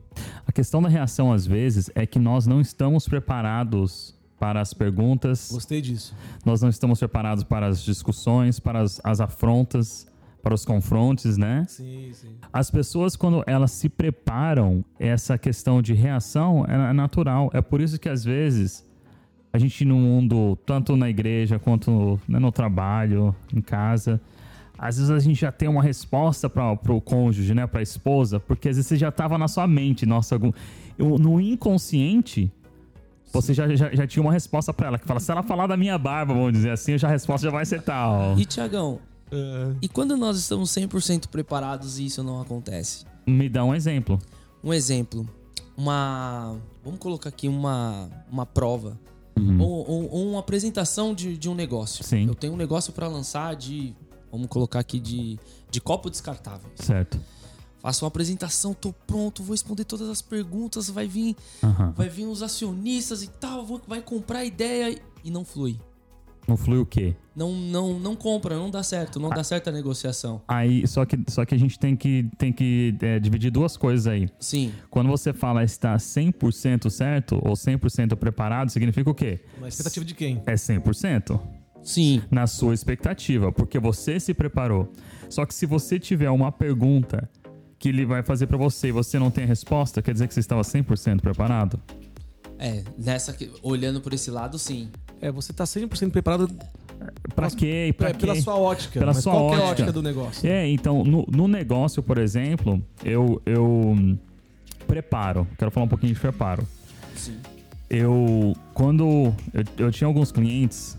A 0.55 0.63
questão 0.63 0.81
da 0.81 0.89
reação 0.89 1.33
às 1.33 1.45
vezes 1.45 1.91
é 1.97 2.07
que 2.07 2.17
nós 2.17 2.47
não 2.47 2.61
estamos 2.61 3.09
preparados 3.09 4.15
para 4.39 4.61
as 4.61 4.73
perguntas, 4.73 5.51
Gostei 5.51 5.81
disso. 5.81 6.15
nós 6.45 6.63
não 6.63 6.69
estamos 6.69 7.01
preparados 7.01 7.43
para 7.43 7.67
as 7.67 7.83
discussões, 7.83 8.61
para 8.61 8.79
as, 8.79 9.01
as 9.03 9.21
afrontas, 9.21 10.07
para 10.41 10.55
os 10.55 10.65
confrontes, 10.65 11.37
né? 11.37 11.65
Sim, 11.69 12.13
sim. 12.13 12.29
As 12.53 12.71
pessoas, 12.71 13.17
quando 13.17 13.43
elas 13.49 13.73
se 13.73 13.89
preparam, 13.89 14.85
essa 14.97 15.37
questão 15.37 15.83
de 15.83 15.93
reação 15.93 16.65
é 16.69 16.93
natural. 16.93 17.51
É 17.53 17.61
por 17.61 17.81
isso 17.81 17.99
que, 17.99 18.09
às 18.09 18.23
vezes, 18.23 18.87
a 19.53 19.59
gente 19.59 19.85
no 19.85 19.97
mundo, 19.97 20.57
tanto 20.65 20.95
na 20.95 21.11
igreja 21.11 21.59
quanto 21.59 22.21
né, 22.29 22.39
no 22.39 22.53
trabalho, 22.53 23.35
em 23.53 23.61
casa, 23.61 24.21
às 24.79 24.97
vezes 24.97 25.11
a 25.11 25.19
gente 25.19 25.41
já 25.41 25.53
tem 25.53 25.69
uma 25.69 25.83
resposta 25.83 26.49
para 26.51 26.73
o 26.93 27.01
cônjuge, 27.01 27.55
né, 27.55 27.67
para 27.67 27.81
a 27.81 27.83
esposa, 27.83 28.39
porque 28.41 28.69
às 28.69 28.77
vezes 28.77 28.89
você 28.89 28.97
já 28.97 29.09
estava 29.09 29.39
na 29.39 29.49
sua 29.49 29.67
mente, 29.67 30.05
nossa, 30.07 30.35
algum... 30.35 30.53
eu, 30.99 31.19
no 31.19 31.41
inconsciente, 31.41 32.51
você 33.33 33.53
já, 33.55 33.69
já, 33.75 33.95
já 33.95 34.07
tinha 34.07 34.23
uma 34.23 34.33
resposta 34.33 34.73
para 34.73 34.89
ela, 34.89 34.99
que 34.99 35.07
fala, 35.07 35.21
se 35.21 35.31
ela 35.31 35.43
falar 35.43 35.67
da 35.67 35.77
minha 35.77 35.97
barba, 35.99 36.35
vamos 36.35 36.53
dizer 36.53 36.71
assim, 36.71 36.97
já 36.99 37.09
a 37.09 37.11
resposta 37.11 37.47
já 37.47 37.51
vai 37.53 37.65
ser 37.67 37.83
tal. 37.83 38.39
E, 38.39 38.45
Tiagão, 38.45 38.99
É, 39.33 39.73
e 39.83 39.89
quando 39.89 40.17
nós 40.17 40.37
estamos 40.39 40.71
100% 40.71 41.29
preparados 41.29 41.99
e 41.99 42.07
isso 42.07 42.23
não 42.23 42.41
acontece? 42.41 43.05
Me 43.27 43.49
dá 43.49 43.65
um 43.65 43.75
exemplo. 43.75 44.19
Um 44.63 44.73
exemplo, 44.73 45.29
uma. 45.77 46.57
Vamos 46.85 47.01
colocar 47.01 47.29
aqui 47.31 47.49
uma, 47.49 48.09
uma 48.31 48.47
prova. 48.47 48.99
Uhum. 49.37 49.61
Ou, 49.61 49.91
ou- 49.91 50.11
ou 50.13 50.31
uma 50.31 50.41
apresentação 50.41 51.13
de, 51.15 51.37
de 51.37 51.49
um 51.49 51.55
negócio. 51.55 52.05
Sim. 52.05 52.27
Eu 52.29 52.35
tenho 52.35 52.53
um 52.53 52.57
negócio 52.57 52.93
para 52.93 53.09
lançar 53.09 53.57
de. 53.57 53.95
Vamos 54.35 54.49
colocar 54.49 54.81
aqui 54.81 54.99
de, 54.99 55.39
de 55.71 55.81
copo 55.81 56.11
descartável. 56.11 56.69
Certo. 56.75 57.21
Faço 57.79 58.05
uma 58.05 58.09
apresentação, 58.09 58.75
tô 58.75 58.93
pronto, 59.07 59.43
vou 59.45 59.53
responder 59.53 59.85
todas 59.85 60.09
as 60.09 60.21
perguntas, 60.21 60.89
vai 60.91 61.07
vir, 61.07 61.37
Aham. 61.63 61.93
vai 61.97 62.09
vir 62.09 62.25
os 62.27 62.43
acionistas 62.43 63.23
e 63.23 63.29
tal, 63.29 63.65
vou- 63.65 63.81
vai 63.87 64.01
comprar 64.01 64.39
a 64.41 64.45
ideia 64.45 64.99
e 65.23 65.31
não 65.31 65.45
flui. 65.45 65.79
Não 66.49 66.57
flui 66.57 66.79
o 66.79 66.85
quê? 66.87 67.15
Não, 67.37 67.53
não, 67.53 67.99
não 68.01 68.17
compra, 68.17 68.57
não 68.57 68.71
dá 68.71 68.83
certo, 68.83 69.21
não 69.21 69.31
dá 69.31 69.45
certo 69.45 69.69
a 69.69 69.73
negociação. 69.73 70.43
Aí, 70.49 70.87
só 70.87 71.05
que, 71.05 71.17
só 71.29 71.45
que 71.45 71.55
a 71.55 71.59
gente 71.59 71.79
tem 71.79 71.95
que, 71.95 72.29
tem 72.37 72.53
que 72.53 72.97
é, 73.01 73.19
dividir 73.21 73.51
duas 73.51 73.77
coisas 73.77 74.07
aí. 74.07 74.29
Sim, 74.41 74.73
Quando 74.91 75.09
você 75.09 75.33
fala 75.33 75.63
está 75.63 75.97
100% 75.97 76.91
certo 76.91 77.41
ou 77.45 77.53
100% 77.55 78.17
preparado, 78.17 78.71
significa 78.71 79.09
o 79.11 79.15
quê? 79.15 79.41
Uma 79.59 79.69
expectativa 79.69 80.05
de 80.05 80.15
quem? 80.15 80.43
É 80.45 80.55
100% 80.55 81.39
sim, 81.85 82.23
na 82.31 82.47
sua 82.49 82.75
expectativa, 82.75 83.53
porque 83.53 83.79
você 83.79 84.19
se 84.19 84.35
preparou. 84.35 84.91
Só 85.29 85.45
que 85.47 85.55
se 85.55 85.67
você 85.67 85.99
tiver 86.01 86.31
uma 86.31 86.51
pergunta 86.51 87.29
que 87.79 87.89
ele 87.91 88.05
vai 88.07 88.23
fazer 88.23 88.47
pra 88.47 88.57
você 88.57 88.89
e 88.89 88.93
você 88.93 89.19
não 89.19 89.31
tem 89.31 89.45
a 89.45 89.47
resposta, 89.47 90.01
quer 90.03 90.13
dizer 90.13 90.27
que 90.27 90.35
você 90.35 90.41
estava 90.41 90.63
100% 90.63 91.21
preparado? 91.21 91.79
é, 92.59 92.83
nessa, 92.97 93.33
que- 93.33 93.51
olhando 93.63 94.01
por 94.01 94.15
esse 94.15 94.31
lado, 94.31 94.59
sim. 94.59 94.89
É, 95.21 95.31
você 95.31 95.53
tá 95.53 95.65
100% 95.65 96.11
preparado 96.11 96.49
Pra 97.35 97.51
quê? 97.51 97.89
E 97.89 97.93
Pra 97.93 98.11
é, 98.11 98.13
quê? 98.13 98.21
pela 98.21 98.41
sua 98.41 98.57
ótica. 98.57 98.99
Pela 99.01 99.13
mas 99.13 99.23
sua 99.23 99.33
qual 99.33 99.43
é 99.43 99.57
a 99.57 99.59
ótica. 99.59 99.71
ótica 99.71 99.93
do 99.93 100.01
negócio? 100.03 100.49
É, 100.49 100.67
então, 100.69 101.05
no, 101.05 101.27
no 101.29 101.47
negócio, 101.49 102.03
por 102.03 102.17
exemplo, 102.17 102.83
eu, 103.05 103.43
eu 103.45 103.67
hum, 103.67 104.17
preparo. 104.87 105.47
Quero 105.59 105.71
falar 105.71 105.85
um 105.87 105.89
pouquinho 105.89 106.15
de 106.15 106.21
preparo. 106.21 106.67
Sim. 107.17 107.37
Eu, 107.91 108.55
quando. 108.73 109.35
Eu, 109.53 109.65
eu 109.87 109.91
tinha 109.91 110.07
alguns 110.07 110.31
clientes 110.33 110.97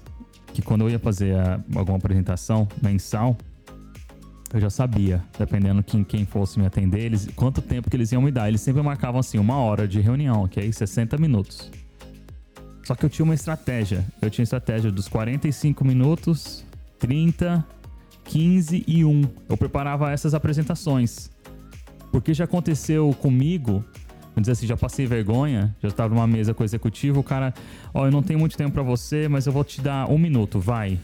que, 0.56 0.62
quando 0.62 0.82
eu 0.82 0.90
ia 0.90 1.00
fazer 1.00 1.36
a- 1.36 1.60
alguma 1.76 1.98
apresentação 1.98 2.66
mensal, 2.82 3.38
eu 4.54 4.60
já 4.62 4.70
sabia, 4.70 5.22
dependendo 5.38 5.84
quem, 5.84 6.02
quem 6.04 6.26
fosse 6.26 6.58
me 6.58 6.66
atender, 6.66 7.02
eles, 7.02 7.28
quanto 7.36 7.62
tempo 7.62 7.90
que 7.90 7.96
eles 7.98 8.12
iam 8.14 8.22
me 8.22 8.32
dar. 8.32 8.48
Eles 8.48 8.62
sempre 8.62 8.82
marcavam 8.82 9.20
assim, 9.20 9.38
uma 9.38 9.58
hora 9.58 9.86
de 9.88 10.00
reunião, 10.00 10.48
aí 10.62 10.72
60 10.72 11.18
minutos. 11.18 11.70
Só 12.86 12.96
que 12.96 13.04
eu 13.04 13.10
tinha 13.10 13.24
uma 13.26 13.34
estratégia. 13.34 14.06
Eu 14.22 14.30
tinha 14.30 14.44
estratégia 14.44 14.92
dos 14.92 15.10
45 15.10 15.84
minutos, 15.84 16.64
30, 17.00 17.66
15 18.24 18.84
e 18.88 19.04
1. 19.04 19.24
Eu 19.50 19.58
preparava 19.58 20.12
essas 20.12 20.34
apresentações. 20.34 21.30
Porque 22.12 22.34
já 22.34 22.46
aconteceu 22.46 23.14
comigo, 23.20 23.84
vamos 24.36 24.42
dizer 24.42 24.52
assim, 24.52 24.68
já 24.68 24.76
passei 24.76 25.06
vergonha, 25.08 25.74
já 25.82 25.88
estava 25.88 26.14
numa 26.14 26.28
mesa 26.28 26.54
com 26.54 26.62
o 26.62 26.66
executivo, 26.66 27.22
o 27.22 27.24
cara, 27.24 27.54
ó, 27.94 28.06
eu 28.06 28.12
não 28.12 28.22
tenho 28.22 28.38
muito 28.38 28.58
tempo 28.58 28.72
pra 28.72 28.84
você, 28.84 29.28
mas 29.30 29.48
eu 29.48 29.54
vou 29.54 29.64
te 29.64 29.82
dar 29.82 30.12
um 30.12 30.18
minuto, 30.18 30.60
vai. 30.60 31.00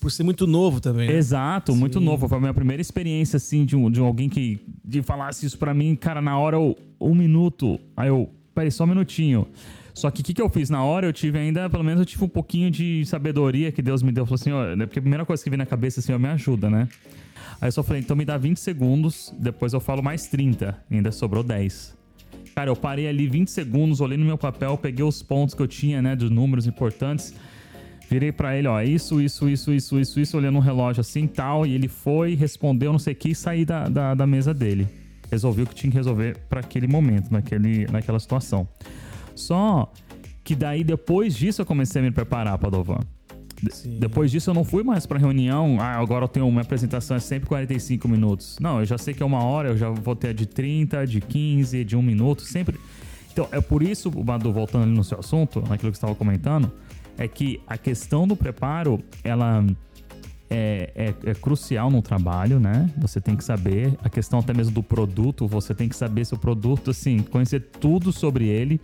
Por 0.00 0.10
ser 0.10 0.22
muito 0.22 0.46
novo 0.46 0.80
também. 0.80 1.08
né? 1.08 1.14
Exato, 1.16 1.74
muito 1.74 1.98
Sim. 1.98 2.04
novo. 2.04 2.28
Foi 2.28 2.38
a 2.38 2.40
minha 2.40 2.54
primeira 2.54 2.80
experiência, 2.80 3.36
assim, 3.36 3.64
de, 3.64 3.76
um, 3.76 3.90
de 3.90 4.00
alguém 4.00 4.28
que 4.28 4.60
de 4.84 5.02
falasse 5.02 5.46
isso 5.46 5.58
pra 5.58 5.72
mim, 5.72 5.94
cara, 5.96 6.20
na 6.20 6.38
hora, 6.38 6.56
eu, 6.56 6.76
um 7.00 7.14
minuto. 7.14 7.78
Aí 7.96 8.08
eu, 8.08 8.28
peraí, 8.54 8.70
só 8.70 8.84
um 8.84 8.88
minutinho. 8.88 9.46
Só 9.94 10.10
que 10.10 10.20
o 10.20 10.24
que, 10.24 10.34
que 10.34 10.42
eu 10.42 10.50
fiz 10.50 10.68
na 10.68 10.84
hora? 10.84 11.06
Eu 11.06 11.12
tive 11.12 11.38
ainda, 11.38 11.70
pelo 11.70 11.82
menos 11.82 12.00
eu 12.00 12.06
tive 12.06 12.24
um 12.24 12.28
pouquinho 12.28 12.70
de 12.70 13.04
sabedoria 13.06 13.72
que 13.72 13.80
Deus 13.80 14.02
me 14.02 14.12
deu. 14.12 14.26
Falou 14.26 14.34
assim, 14.34 14.52
ó, 14.52 14.76
né, 14.76 14.86
porque 14.86 14.98
a 14.98 15.02
primeira 15.02 15.24
coisa 15.24 15.42
que 15.42 15.48
vem 15.48 15.56
na 15.56 15.64
cabeça 15.66 16.00
assim, 16.00 16.12
ó, 16.12 16.18
me 16.18 16.28
ajuda, 16.28 16.68
né? 16.68 16.88
Aí 17.60 17.68
eu 17.68 17.72
só 17.72 17.82
falei, 17.82 18.02
então 18.02 18.14
me 18.14 18.24
dá 18.24 18.36
20 18.36 18.58
segundos, 18.58 19.32
depois 19.38 19.72
eu 19.72 19.80
falo 19.80 20.02
mais 20.02 20.26
30. 20.26 20.76
Ainda 20.90 21.10
sobrou 21.10 21.42
10. 21.42 21.96
Cara, 22.54 22.70
eu 22.70 22.76
parei 22.76 23.06
ali 23.06 23.28
20 23.28 23.50
segundos, 23.50 24.00
olhei 24.00 24.16
no 24.16 24.24
meu 24.24 24.38
papel, 24.38 24.78
peguei 24.78 25.04
os 25.04 25.22
pontos 25.22 25.54
que 25.54 25.60
eu 25.60 25.68
tinha, 25.68 26.00
né, 26.00 26.16
dos 26.16 26.30
números 26.30 26.66
importantes. 26.66 27.34
Virei 28.08 28.32
pra 28.32 28.56
ele, 28.56 28.68
ó, 28.68 28.80
isso, 28.80 29.20
isso, 29.20 29.48
isso, 29.48 29.72
isso, 29.72 29.98
isso, 29.98 30.20
isso, 30.20 30.36
olhando 30.36 30.54
no 30.54 30.60
relógio 30.60 31.00
assim 31.00 31.26
tal. 31.26 31.66
E 31.66 31.74
ele 31.74 31.88
foi, 31.88 32.34
respondeu, 32.34 32.92
não 32.92 32.98
sei 32.98 33.12
o 33.12 33.16
que, 33.16 33.30
e 33.30 33.34
saí 33.34 33.64
da, 33.64 33.88
da, 33.88 34.14
da 34.14 34.26
mesa 34.26 34.54
dele. 34.54 34.86
Resolvi 35.30 35.62
o 35.62 35.66
que 35.66 35.74
tinha 35.74 35.90
que 35.90 35.96
resolver 35.96 36.38
pra 36.48 36.60
aquele 36.60 36.86
momento, 36.86 37.30
naquele, 37.30 37.86
naquela 37.88 38.18
situação. 38.18 38.66
Só 39.34 39.92
que 40.44 40.54
daí, 40.54 40.84
depois 40.84 41.36
disso, 41.36 41.60
eu 41.60 41.66
comecei 41.66 42.00
a 42.00 42.04
me 42.04 42.12
preparar, 42.12 42.56
Padovan. 42.56 43.00
Depois 43.98 44.30
disso, 44.30 44.50
eu 44.50 44.54
não 44.54 44.64
fui 44.64 44.82
mais 44.82 45.06
pra 45.06 45.18
reunião. 45.18 45.78
Ah, 45.80 45.96
agora 45.98 46.24
eu 46.24 46.28
tenho 46.28 46.46
uma 46.46 46.60
apresentação, 46.60 47.16
é 47.16 47.20
sempre 47.20 47.48
45 47.48 48.06
minutos. 48.08 48.56
Não, 48.60 48.80
eu 48.80 48.84
já 48.84 48.98
sei 48.98 49.14
que 49.14 49.22
é 49.22 49.26
uma 49.26 49.42
hora, 49.42 49.70
eu 49.70 49.76
já 49.76 49.88
vou 49.90 50.14
ter 50.14 50.28
a 50.28 50.32
de 50.32 50.46
30, 50.46 51.06
de 51.06 51.20
15, 51.20 51.84
de 51.84 51.96
1 51.96 52.02
minuto, 52.02 52.42
sempre. 52.42 52.78
Então, 53.32 53.48
é 53.52 53.60
por 53.60 53.82
isso, 53.82 54.10
Badu, 54.10 54.52
voltando 54.52 54.84
ali 54.84 54.92
no 54.92 55.04
seu 55.04 55.18
assunto, 55.18 55.60
naquilo 55.60 55.90
que 55.92 55.98
você 55.98 56.04
estava 56.04 56.14
comentando, 56.14 56.70
é 57.18 57.26
que 57.28 57.60
a 57.66 57.76
questão 57.78 58.26
do 58.26 58.36
preparo, 58.36 59.02
ela 59.24 59.64
é, 60.48 60.90
é- 60.94 61.30
é 61.30 61.34
crucial 61.34 61.90
no 61.90 62.00
trabalho, 62.00 62.60
né? 62.60 62.88
Você 62.98 63.20
tem 63.20 63.36
que 63.36 63.42
saber, 63.44 63.92
a 64.02 64.08
questão 64.08 64.38
até 64.38 64.54
mesmo 64.54 64.72
do 64.72 64.82
produto, 64.82 65.46
você 65.46 65.74
tem 65.74 65.88
que 65.88 65.96
saber 65.96 66.24
seu 66.24 66.38
produto, 66.38 66.90
assim, 66.90 67.18
conhecer 67.18 67.60
tudo 67.80 68.12
sobre 68.12 68.46
ele. 68.46 68.80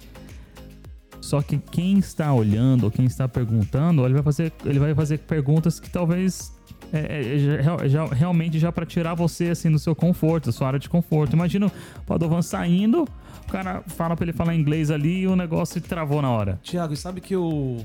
Só 1.22 1.40
que 1.40 1.56
quem 1.56 1.98
está 1.98 2.34
olhando 2.34 2.84
ou 2.84 2.90
quem 2.90 3.06
está 3.06 3.26
perguntando, 3.28 4.04
ele 4.04 4.12
vai 4.14 4.22
fazer, 4.24 4.52
ele 4.66 4.78
vai 4.78 4.92
fazer 4.94 5.18
perguntas 5.20 5.78
que 5.80 5.88
talvez 5.88 6.52
é, 6.92 7.34
é, 7.36 7.38
já- 7.62 7.88
já- 7.88 8.06
realmente 8.06 8.58
já 8.58 8.70
para 8.72 8.84
tirar 8.84 9.14
você 9.14 9.50
assim 9.50 9.70
do 9.70 9.78
seu 9.78 9.94
conforto, 9.94 10.46
da 10.46 10.52
sua 10.52 10.66
área 10.66 10.78
de 10.80 10.88
conforto. 10.88 11.32
Imagina 11.34 11.66
o 11.68 12.02
Padovan 12.04 12.42
saindo, 12.42 13.04
o 13.46 13.50
cara 13.52 13.82
fala 13.86 14.16
para 14.16 14.24
ele 14.24 14.32
falar 14.32 14.54
inglês 14.54 14.90
ali 14.90 15.20
e 15.20 15.26
o 15.28 15.36
negócio 15.36 15.80
travou 15.80 16.20
na 16.20 16.28
hora. 16.28 16.58
Tiago, 16.62 16.94
sabe 16.96 17.20
que 17.20 17.34
eu 17.34 17.82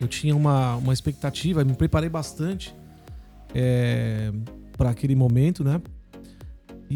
eu 0.00 0.08
tinha 0.08 0.34
uma, 0.36 0.74
uma 0.76 0.92
expectativa, 0.92 1.64
me 1.64 1.72
preparei 1.72 2.08
bastante 2.10 2.74
é, 3.54 4.32
para 4.76 4.90
aquele 4.90 5.14
momento, 5.14 5.62
né? 5.62 5.80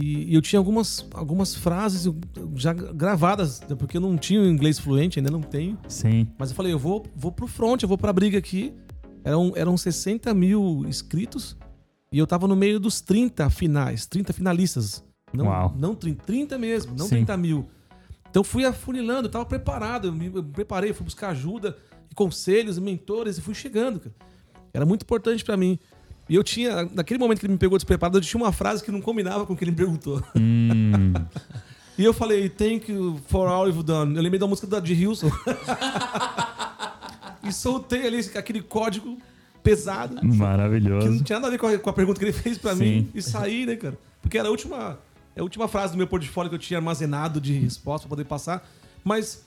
E, 0.00 0.30
e 0.30 0.34
eu 0.34 0.40
tinha 0.40 0.58
algumas, 0.60 1.04
algumas 1.12 1.54
frases 1.54 2.12
já 2.54 2.72
gravadas, 2.72 3.60
né? 3.62 3.74
porque 3.74 3.96
eu 3.96 4.00
não 4.00 4.16
tinha 4.16 4.40
inglês 4.46 4.78
fluente, 4.78 5.18
ainda 5.18 5.30
não 5.30 5.40
tenho. 5.40 5.76
Sim. 5.88 6.28
Mas 6.38 6.50
eu 6.50 6.56
falei, 6.56 6.72
eu 6.72 6.78
vou, 6.78 7.04
vou 7.16 7.32
pro 7.32 7.48
front, 7.48 7.82
eu 7.82 7.88
vou 7.88 7.98
pra 7.98 8.12
briga 8.12 8.38
aqui. 8.38 8.72
Eram, 9.24 9.52
eram 9.56 9.76
60 9.76 10.32
mil 10.34 10.84
inscritos 10.86 11.56
e 12.12 12.18
eu 12.18 12.26
tava 12.26 12.46
no 12.46 12.54
meio 12.54 12.78
dos 12.78 13.00
30 13.00 13.50
finais, 13.50 14.06
30 14.06 14.32
finalistas. 14.32 15.04
Não, 15.32 15.46
Uau. 15.46 15.74
não 15.76 15.94
30, 15.94 16.24
30 16.24 16.58
mesmo, 16.58 16.94
não 16.96 17.06
Sim. 17.06 17.16
30 17.16 17.36
mil. 17.36 17.68
Então 18.30 18.44
fui 18.44 18.64
afunilando, 18.64 19.26
eu 19.26 19.32
tava 19.32 19.44
preparado, 19.44 20.08
eu 20.08 20.12
me, 20.12 20.26
eu 20.26 20.44
preparei, 20.44 20.92
fui 20.92 21.04
buscar 21.04 21.30
ajuda, 21.30 21.76
conselhos, 22.14 22.78
mentores 22.78 23.36
e 23.36 23.40
fui 23.40 23.54
chegando. 23.54 24.00
Cara. 24.00 24.14
Era 24.72 24.86
muito 24.86 25.02
importante 25.02 25.44
pra 25.44 25.56
mim. 25.56 25.78
E 26.28 26.34
eu 26.34 26.44
tinha, 26.44 26.88
naquele 26.92 27.18
momento 27.18 27.40
que 27.40 27.46
ele 27.46 27.54
me 27.54 27.58
pegou 27.58 27.78
despreparado, 27.78 28.18
eu 28.18 28.22
tinha 28.22 28.42
uma 28.42 28.52
frase 28.52 28.84
que 28.84 28.90
não 28.90 29.00
combinava 29.00 29.46
com 29.46 29.54
o 29.54 29.56
que 29.56 29.64
ele 29.64 29.70
me 29.70 29.76
perguntou. 29.76 30.22
Hum, 30.36 31.12
E 31.98 32.04
eu 32.04 32.14
falei, 32.14 32.48
thank 32.48 32.92
you 32.92 33.20
for 33.26 33.48
all 33.48 33.66
you've 33.66 33.82
done. 33.82 34.14
Eu 34.14 34.22
lembrei 34.22 34.38
da 34.38 34.46
música 34.46 34.68
da 34.68 34.78
de 34.78 34.94
Hilson. 34.94 35.28
e 37.42 37.52
soltei 37.52 38.06
ali 38.06 38.20
aquele 38.36 38.62
código 38.62 39.18
pesado. 39.64 40.14
Que 40.16 40.24
não 40.26 40.36
Maravilhoso. 40.36 41.24
tinha 41.24 41.40
nada 41.40 41.48
a 41.48 41.50
ver 41.50 41.58
com 41.58 41.66
a, 41.66 41.76
com 41.76 41.90
a 41.90 41.92
pergunta 41.92 42.18
que 42.20 42.24
ele 42.24 42.32
fez 42.32 42.56
pra 42.56 42.76
Sim. 42.76 42.84
mim 42.84 43.10
e 43.14 43.20
sair, 43.20 43.66
né, 43.66 43.74
cara? 43.74 43.98
Porque 44.22 44.38
era 44.38 44.46
a 44.46 44.50
última, 44.50 44.98
é 45.34 45.40
a 45.40 45.42
última 45.42 45.66
frase 45.66 45.92
do 45.92 45.98
meu 45.98 46.06
portfólio 46.06 46.48
que 46.48 46.54
eu 46.54 46.60
tinha 46.60 46.78
armazenado 46.78 47.40
de 47.40 47.52
resposta 47.54 48.06
pra 48.06 48.10
poder 48.16 48.28
passar. 48.28 48.64
Mas 49.02 49.44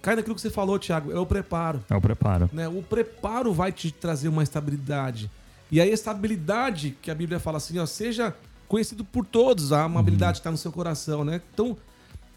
cai 0.00 0.14
naquilo 0.14 0.36
que 0.36 0.40
você 0.40 0.50
falou, 0.50 0.78
Thiago, 0.78 1.10
é 1.10 1.18
o 1.18 1.26
preparo. 1.26 1.82
É 1.90 1.96
o 1.96 2.00
preparo. 2.00 2.48
né? 2.52 2.68
O 2.68 2.80
preparo 2.82 3.52
vai 3.52 3.72
te 3.72 3.90
trazer 3.90 4.28
uma 4.28 4.42
estabilidade. 4.44 5.28
E 5.70 5.80
aí, 5.80 5.90
a 5.90 5.94
estabilidade 5.94 6.96
que 7.02 7.10
a 7.10 7.14
Bíblia 7.14 7.38
fala 7.38 7.58
assim, 7.58 7.78
ó, 7.78 7.86
seja 7.86 8.34
conhecido 8.66 9.04
por 9.04 9.24
todos, 9.24 9.72
a 9.72 9.84
amabilidade 9.84 10.34
que 10.34 10.40
está 10.40 10.50
no 10.50 10.56
seu 10.56 10.72
coração, 10.72 11.24
né? 11.24 11.40
Então, 11.52 11.76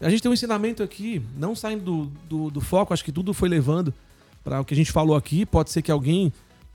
a 0.00 0.10
gente 0.10 0.22
tem 0.22 0.30
um 0.30 0.34
ensinamento 0.34 0.82
aqui, 0.82 1.22
não 1.36 1.54
saindo 1.54 1.84
do, 1.84 2.06
do, 2.28 2.50
do 2.50 2.60
foco, 2.60 2.92
acho 2.92 3.04
que 3.04 3.12
tudo 3.12 3.32
foi 3.32 3.48
levando 3.48 3.94
para 4.42 4.60
o 4.60 4.64
que 4.64 4.74
a 4.74 4.76
gente 4.76 4.90
falou 4.90 5.16
aqui. 5.16 5.46
Pode 5.46 5.70
ser 5.70 5.80
que 5.80 5.92
alguém 5.92 6.32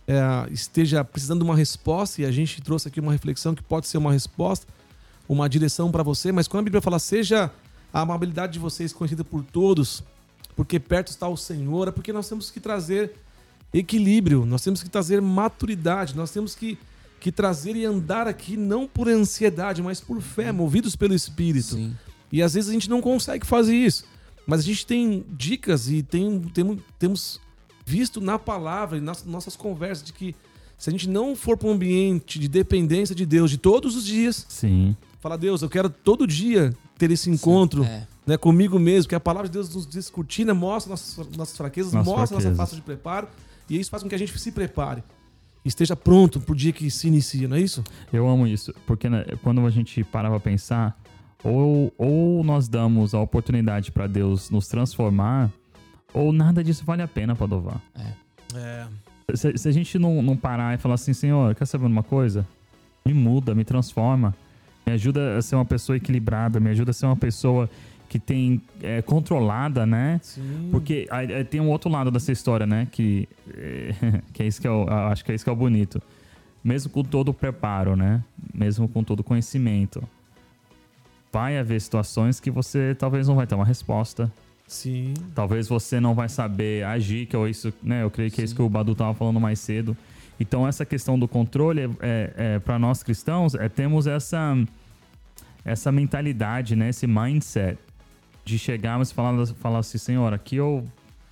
é, 0.08 0.52
esteja 0.52 1.04
precisando 1.04 1.40
de 1.40 1.46
uma 1.46 1.56
resposta 1.56 2.22
e 2.22 2.26
a 2.26 2.32
gente 2.32 2.62
trouxe 2.62 2.88
aqui 2.88 3.00
uma 3.00 3.12
reflexão 3.12 3.54
que 3.54 3.62
pode 3.62 3.88
ser 3.88 3.98
uma 3.98 4.14
resposta, 4.14 4.66
uma 5.28 5.50
direção 5.50 5.92
para 5.92 6.02
você, 6.04 6.32
mas 6.32 6.48
quando 6.48 6.62
a 6.62 6.64
Bíblia 6.64 6.82
fala 6.82 7.00
seja 7.00 7.52
a 7.94 8.02
amabilidade 8.02 8.54
de 8.54 8.60
vocês 8.60 8.94
conhecida 8.94 9.24
por 9.24 9.44
todos, 9.44 10.04
porque 10.56 10.80
perto 10.80 11.10
está 11.10 11.28
o 11.28 11.36
Senhor, 11.36 11.90
é 11.90 11.92
porque 11.92 12.14
nós 12.14 12.30
temos 12.30 12.50
que 12.50 12.60
trazer 12.60 13.14
equilíbrio, 13.74 14.46
nós 14.46 14.62
temos 14.64 14.82
que 14.82 14.90
trazer 14.90 15.22
maturidade, 15.22 16.16
nós 16.16 16.32
temos 16.32 16.56
que, 16.56 16.78
que 17.20 17.32
trazer 17.32 17.76
e 17.76 17.86
andar 17.86 18.28
aqui 18.28 18.56
não 18.58 18.88
por 18.88 19.08
ansiedade, 19.10 19.82
mas 19.82 20.00
por 20.00 20.22
fé, 20.22 20.52
movidos 20.52 20.96
pelo 20.96 21.14
Espírito. 21.14 21.76
Sim. 21.76 21.96
E 22.32 22.42
às 22.42 22.54
vezes 22.54 22.70
a 22.70 22.74
gente 22.74 22.90
não 22.90 23.02
consegue 23.02 23.46
fazer 23.46 23.76
isso. 23.76 24.06
Mas 24.46 24.62
a 24.62 24.64
gente 24.64 24.86
tem 24.86 25.26
dicas 25.32 25.90
e 25.90 26.02
tem, 26.02 26.40
tem, 26.54 26.82
temos 26.98 27.40
visto 27.86 28.20
na 28.22 28.40
palavra 28.40 28.98
e 28.98 29.02
nas 29.02 29.24
nossas 29.26 29.56
conversas 29.56 30.06
de 30.06 30.14
que 30.14 30.36
se 30.78 30.90
a 30.90 30.92
gente 30.92 31.10
não 31.10 31.36
for 31.36 31.58
para 31.58 31.68
um 31.68 31.72
ambiente 31.72 32.38
de 32.40 32.48
dependência 32.48 33.14
de 33.16 33.26
Deus 33.26 33.50
de 33.50 33.58
todos 33.58 33.96
os 33.96 34.06
dias, 34.06 34.46
Sim. 34.48 34.96
falar, 35.20 35.36
Deus, 35.38 35.62
eu 35.62 35.70
quero 35.70 35.90
todo 35.90 36.26
dia 36.28 36.74
ter 36.98 37.10
esse 37.12 37.30
encontro 37.30 37.84
É. 37.84 38.08
né, 38.26 38.38
comigo 38.38 38.78
mesmo, 38.78 39.10
que 39.10 39.16
a 39.16 39.20
palavra 39.20 39.50
de 39.50 39.54
Deus 39.54 39.74
nos 39.74 39.86
descortina, 39.86 40.54
mostra 40.54 40.92
nossas, 40.92 41.18
nossas 41.36 41.58
fraquezas, 41.58 41.92
Nossas 41.94 42.06
mostra 42.08 42.22
nossa 42.36 42.42
fraquezas. 42.42 42.58
falta 42.58 42.76
de 42.76 42.82
preparo, 42.82 43.28
e 43.70 43.80
isso 43.80 43.90
faz 43.90 44.04
com 44.04 44.10
que 44.10 44.16
a 44.16 44.18
gente 44.18 44.38
se 44.38 44.52
prepare. 44.52 45.04
Esteja 45.64 45.96
pronto 45.96 46.40
pro 46.40 46.56
dia 46.56 46.72
que 46.72 46.90
se 46.90 47.08
inicia, 47.08 47.48
não 47.48 47.58
é 47.58 47.62
isso? 47.62 47.84
Eu 48.12 48.28
amo 48.28 48.48
isso, 48.48 48.74
porque 48.86 49.10
né, 49.10 49.26
quando 49.44 49.66
a 49.66 49.70
gente 49.70 50.04
para 50.04 50.30
pra 50.30 50.40
pensar, 50.40 50.98
ou, 51.44 51.94
ou 51.98 52.44
nós 52.44 52.68
damos 52.68 53.14
a 53.14 53.20
oportunidade 53.20 53.92
pra 53.92 54.08
Deus 54.08 54.50
nos 54.50 54.68
transformar, 54.68 55.52
ou 56.14 56.32
nada 56.32 56.64
disso 56.64 56.86
vale 56.86 57.02
a 57.02 57.08
pena, 57.08 57.36
Padovar. 57.36 57.82
É. 58.54 58.88
Se, 59.36 59.58
se 59.58 59.68
a 59.68 59.72
gente 59.72 60.00
não, 60.00 60.22
não 60.22 60.38
parar 60.38 60.74
e 60.74 60.78
falar 60.78 60.96
assim, 60.96 61.14
Senhor, 61.14 61.54
quer 61.54 61.66
saber 61.66 61.86
uma 61.86 62.04
coisa? 62.04 62.48
Me 63.06 63.14
muda, 63.14 63.54
me 63.54 63.66
transforma, 63.66 64.34
me 64.86 64.94
ajuda 64.94 65.38
a 65.38 65.42
ser 65.42 65.56
uma 65.56 65.66
pessoa 65.66 65.98
equilibrada, 65.98 66.60
me 66.60 66.70
ajuda 66.70 66.92
a 66.92 66.94
ser 66.94 67.06
uma 67.06 67.16
pessoa 67.18 67.70
que 68.08 68.20
tem 68.20 68.62
é, 68.82 69.02
controlada, 69.02 69.86
né? 69.86 70.20
Sim. 70.24 70.70
Porque 70.72 71.08
aí, 71.10 71.34
aí 71.34 71.44
tem 71.44 71.60
um 71.60 71.70
outro 71.70 71.90
lado 71.90 72.10
dessa 72.10 72.32
história, 72.32 72.66
né? 72.66 72.88
Que, 72.92 73.28
é, 73.54 74.22
que 74.34 74.44
é 74.44 74.48
isso 74.48 74.62
que 74.62 74.68
é 74.68 74.72
o, 74.72 74.90
acho 74.90 75.24
que 75.26 75.32
é 75.32 75.36
isso 75.36 75.44
que 75.44 75.50
é 75.50 75.54
o 75.54 75.56
bonito. 75.56 76.02
Mesmo 76.64 76.92
com 76.92 77.04
todo 77.04 77.30
o 77.30 77.34
preparo, 77.34 77.96
né? 77.96 78.24
Mesmo 78.54 78.88
com 78.88 79.04
todo 79.04 79.20
o 79.20 79.24
conhecimento, 79.24 80.04
vai 81.32 81.58
haver 81.58 81.80
situações 81.80 82.40
que 82.40 82.50
você 82.50 82.96
talvez 82.96 83.28
não 83.28 83.36
vai 83.36 83.46
ter 83.46 83.56
uma 83.56 83.66
resposta. 83.66 84.32
Sim. 84.68 85.14
Talvez 85.34 85.68
você 85.68 86.00
não 86.00 86.14
vai 86.14 86.28
saber 86.28 86.84
agir, 86.84 87.26
que 87.26 87.36
é 87.36 87.50
isso, 87.50 87.74
né? 87.82 88.04
Eu 88.04 88.12
creio 88.12 88.32
que 88.32 88.42
é 88.42 88.44
isso 88.44 88.56
que 88.56 88.62
o 88.62 88.70
Badu 88.70 88.96
tava 88.96 89.14
falando 89.14 89.40
mais 89.40 89.60
cedo. 89.60 89.96
Então 90.40 90.68
essa 90.68 90.86
questão 90.86 91.18
do 91.18 91.28
controle, 91.28 91.82
é, 91.82 91.86
é, 91.86 92.34
é, 92.38 92.60
para 92.60 92.78
nós 92.78 93.02
cristãos, 93.02 93.56
é 93.56 93.68
temos 93.68 94.08
essa 94.08 94.56
essa 95.64 95.92
mentalidade, 95.92 96.78
né? 96.78 96.90
Esse 96.90 97.06
mindset 97.06 97.78
de 98.48 98.58
chegarmos 98.58 99.12
e 99.12 99.14
falar, 99.14 99.46
falar 99.48 99.80
assim, 99.80 99.98
Senhor, 99.98 100.34
aqui 100.34 100.56
eu 100.56 100.88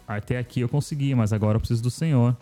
até 0.06 0.38
aqui 0.38 0.60
eu 0.60 0.69
consegui, 0.69 1.15
mas 1.15 1.32
agora 1.32 1.56
eu 1.56 1.60
preciso 1.60 1.82
do 1.82 1.89
Senhor. 1.89 2.36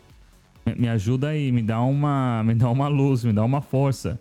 Me, 0.77 0.87
ajuda 0.89 1.29
aí, 1.29 1.51
me 1.51 1.61
dá 1.61 1.79
uma 1.81 2.43
me 2.43 2.55
dá 2.55 2.69
uma 2.69 2.87
luz, 2.87 3.23
me 3.23 3.31
dá 3.31 3.43
uma 3.43 3.61
força. 3.61 4.19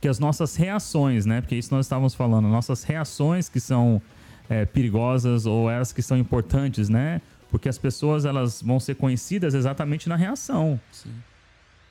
Que 0.00 0.08
as 0.08 0.18
nossas 0.18 0.56
reações, 0.56 1.26
né? 1.26 1.40
Porque 1.40 1.54
isso 1.54 1.72
nós 1.74 1.86
estávamos 1.86 2.14
falando, 2.14 2.48
nossas 2.48 2.82
reações 2.82 3.48
que 3.48 3.60
são 3.60 4.00
é, 4.48 4.64
perigosas 4.64 5.46
ou 5.46 5.70
elas 5.70 5.92
que 5.92 6.02
são 6.02 6.16
importantes, 6.16 6.88
né? 6.88 7.20
Porque 7.50 7.68
as 7.68 7.78
pessoas 7.78 8.24
elas 8.24 8.62
vão 8.62 8.80
ser 8.80 8.96
conhecidas 8.96 9.54
exatamente 9.54 10.08
na 10.08 10.16
reação. 10.16 10.80
Sim. 10.90 11.12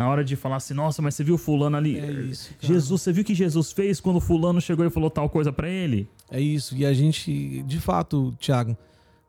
Na 0.01 0.09
hora 0.09 0.23
de 0.23 0.35
falar 0.35 0.55
assim, 0.55 0.73
nossa, 0.73 0.99
mas 1.01 1.13
você 1.13 1.23
viu 1.23 1.37
fulano 1.37 1.77
ali? 1.77 1.99
É 1.99 2.09
isso, 2.11 2.49
cara. 2.59 2.73
Jesus, 2.73 3.01
você 3.01 3.13
viu 3.13 3.21
o 3.21 3.25
que 3.25 3.35
Jesus 3.35 3.71
fez 3.71 3.99
quando 3.99 4.19
fulano 4.19 4.59
chegou 4.59 4.83
e 4.85 4.89
falou 4.89 5.09
tal 5.11 5.29
coisa 5.29 5.53
pra 5.53 5.69
ele? 5.69 6.07
É 6.29 6.39
isso. 6.41 6.75
E 6.75 6.85
a 6.85 6.91
gente, 6.93 7.61
de 7.63 7.79
fato, 7.79 8.33
Thiago, 8.39 8.75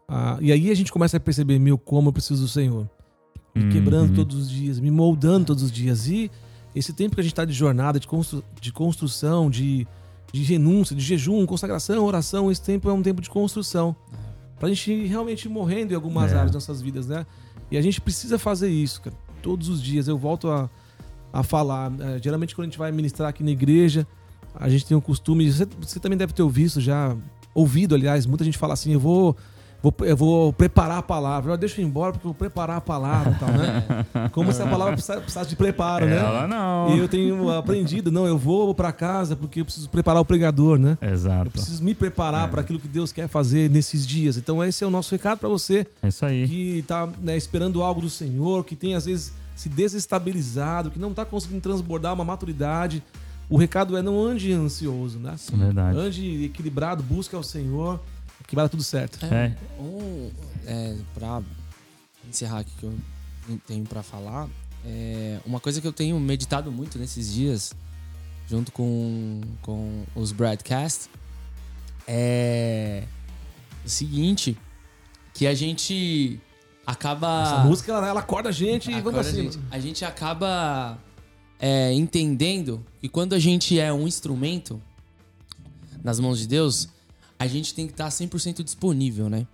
ah, 0.08 0.38
e 0.40 0.50
aí 0.50 0.70
a 0.70 0.74
gente 0.74 0.90
começa 0.90 1.18
a 1.18 1.20
perceber, 1.20 1.58
meu, 1.58 1.76
como 1.76 2.08
eu 2.08 2.12
preciso 2.12 2.42
do 2.42 2.48
Senhor. 2.48 2.88
Me 3.54 3.64
Uhum. 3.64 3.70
quebrando 3.70 4.14
todos 4.14 4.34
os 4.36 4.50
dias, 4.50 4.80
me 4.80 4.90
moldando 4.90 5.44
todos 5.46 5.62
os 5.62 5.70
dias. 5.70 6.06
E 6.08 6.30
esse 6.74 6.92
tempo 6.94 7.14
que 7.16 7.20
a 7.20 7.24
gente 7.24 7.34
tá 7.34 7.44
de 7.44 7.52
jornada, 7.52 8.00
de, 8.00 8.06
constru- 8.06 8.42
de 8.58 8.72
construção, 8.72 9.50
de, 9.50 9.86
de 10.32 10.42
renúncia, 10.42 10.96
de 10.96 11.02
jejum, 11.02 11.44
consagração, 11.44 12.02
oração, 12.02 12.50
esse 12.50 12.62
tempo 12.62 12.88
é 12.88 12.92
um 12.94 13.02
tempo 13.02 13.20
de 13.20 13.28
construção. 13.28 13.94
Pra 14.58 14.70
gente 14.70 14.90
ir 14.90 15.06
realmente 15.06 15.48
morrendo 15.50 15.92
em 15.92 15.94
algumas 15.94 16.32
É. 16.32 16.36
áreas 16.36 16.50
das 16.52 16.66
nossas 16.66 16.80
vidas, 16.80 17.06
né? 17.08 17.26
E 17.70 17.76
a 17.76 17.82
gente 17.82 18.00
precisa 18.00 18.38
fazer 18.38 18.70
isso, 18.70 19.02
cara. 19.02 19.16
Todos 19.42 19.68
os 19.68 19.82
dias. 19.82 20.08
Eu 20.08 20.16
volto 20.16 20.48
a, 20.48 20.70
a 21.32 21.42
falar. 21.42 21.92
eh, 22.00 22.20
geralmente, 22.22 22.54
quando 22.54 22.66
a 22.66 22.68
gente 22.68 22.78
vai 22.78 22.92
ministrar 22.92 23.28
aqui 23.28 23.42
na 23.42 23.50
igreja, 23.50 24.06
a 24.54 24.68
gente 24.68 24.86
tem 24.86 24.96
o 24.96 25.00
costume. 25.00 25.50
Você, 25.50 25.66
você 25.80 25.98
também 26.00 26.16
deve 26.16 26.32
ter 26.32 26.42
ouvido 26.42 26.80
já, 26.80 27.16
ouvido, 27.54 27.94
aliás, 27.94 28.26
muita 28.26 28.44
gente 28.44 28.56
fala 28.58 28.74
assim: 28.74 28.92
eu 28.92 29.00
vou. 29.00 29.36
Vou, 29.82 29.92
eu 30.02 30.16
vou 30.16 30.52
preparar 30.52 30.98
a 30.98 31.02
palavra. 31.02 31.52
Eu 31.52 31.56
deixa 31.56 31.80
eu 31.80 31.84
ir 31.84 31.88
embora 31.88 32.12
porque 32.12 32.24
eu 32.24 32.30
vou 32.30 32.38
preparar 32.38 32.76
a 32.76 32.80
palavra 32.80 33.32
e 33.32 33.38
tal, 33.38 33.48
né? 33.50 34.28
Como 34.30 34.52
se 34.52 34.62
a 34.62 34.66
palavra 34.66 34.92
precisasse, 34.94 35.48
de 35.48 35.56
preparo, 35.56 36.06
né? 36.06 36.18
Ela 36.18 36.46
não. 36.46 36.94
E 36.94 36.98
eu 37.00 37.08
tenho 37.08 37.50
aprendido, 37.50 38.12
não, 38.12 38.24
eu 38.26 38.38
vou 38.38 38.72
pra 38.74 38.92
casa 38.92 39.34
porque 39.34 39.60
eu 39.60 39.64
preciso 39.64 39.90
preparar 39.90 40.22
o 40.22 40.24
pregador, 40.24 40.78
né? 40.78 40.96
Exato. 41.02 41.48
Eu 41.48 41.50
preciso 41.50 41.82
me 41.82 41.94
preparar 41.94 42.48
para 42.48 42.60
aquilo 42.60 42.78
que 42.78 42.86
Deus 42.86 43.10
quer 43.10 43.26
fazer 43.26 43.68
nesses 43.68 44.06
dias. 44.06 44.36
Então 44.36 44.62
esse 44.62 44.84
é 44.84 44.86
o 44.86 44.90
nosso 44.90 45.10
recado 45.12 45.38
para 45.38 45.48
você 45.48 45.84
É 46.00 46.08
isso 46.08 46.24
aí. 46.24 46.46
que 46.46 46.84
tá 46.86 47.08
né, 47.20 47.36
esperando 47.36 47.82
algo 47.82 48.00
do 48.00 48.10
Senhor, 48.10 48.64
que 48.64 48.76
tem 48.76 48.94
às 48.94 49.06
vezes 49.06 49.32
se 49.56 49.68
desestabilizado, 49.68 50.90
que 50.90 50.98
não 50.98 51.12
tá 51.12 51.24
conseguindo 51.24 51.60
transbordar 51.60 52.14
uma 52.14 52.24
maturidade. 52.24 53.02
O 53.50 53.56
recado 53.56 53.96
é 53.96 54.02
não 54.02 54.22
ande 54.24 54.52
ansioso, 54.52 55.18
né? 55.18 55.34
É 55.52 55.56
verdade. 55.56 55.98
Ande 55.98 56.44
equilibrado, 56.44 57.02
busca 57.02 57.36
o 57.36 57.42
Senhor, 57.42 58.00
que 58.46 58.54
vai 58.54 58.64
dar 58.64 58.68
tudo 58.68 58.82
certo. 58.82 59.24
É. 59.26 59.56
Um, 59.78 60.30
é, 60.66 60.96
pra 61.14 61.42
encerrar 62.28 62.60
aqui 62.60 62.72
que 62.78 62.84
eu 62.84 62.94
tenho 63.66 63.84
pra 63.84 64.02
falar, 64.02 64.48
é, 64.84 65.38
uma 65.44 65.60
coisa 65.60 65.80
que 65.80 65.86
eu 65.86 65.92
tenho 65.92 66.18
meditado 66.18 66.70
muito 66.70 66.98
nesses 66.98 67.32
dias, 67.32 67.72
junto 68.48 68.72
com, 68.72 69.40
com 69.60 70.04
os 70.14 70.32
broadcasts, 70.32 71.08
é 72.06 73.04
o 73.84 73.88
seguinte, 73.88 74.56
que 75.34 75.46
a 75.46 75.54
gente 75.54 76.40
acaba... 76.86 77.42
Essa 77.42 77.58
música, 77.64 77.92
ela, 77.92 78.08
ela 78.08 78.20
acorda 78.20 78.48
a 78.48 78.52
gente 78.52 78.90
e 78.90 79.00
vamos 79.00 79.12
pra 79.12 79.20
Agora 79.20 79.28
a 79.28 79.32
cima. 79.32 79.52
gente, 79.52 79.60
a 79.70 79.78
gente 79.78 80.04
acaba 80.04 80.98
é, 81.58 81.92
entendendo 81.92 82.84
que 83.00 83.08
quando 83.08 83.34
a 83.34 83.38
gente 83.38 83.78
é 83.78 83.92
um 83.92 84.06
instrumento 84.06 84.80
nas 86.02 86.18
mãos 86.18 86.38
de 86.38 86.46
Deus, 86.48 86.88
a 87.42 87.46
gente 87.48 87.74
tem 87.74 87.86
que 87.86 87.92
estar 87.92 88.08
100% 88.08 88.62
disponível, 88.62 89.28
né? 89.28 89.46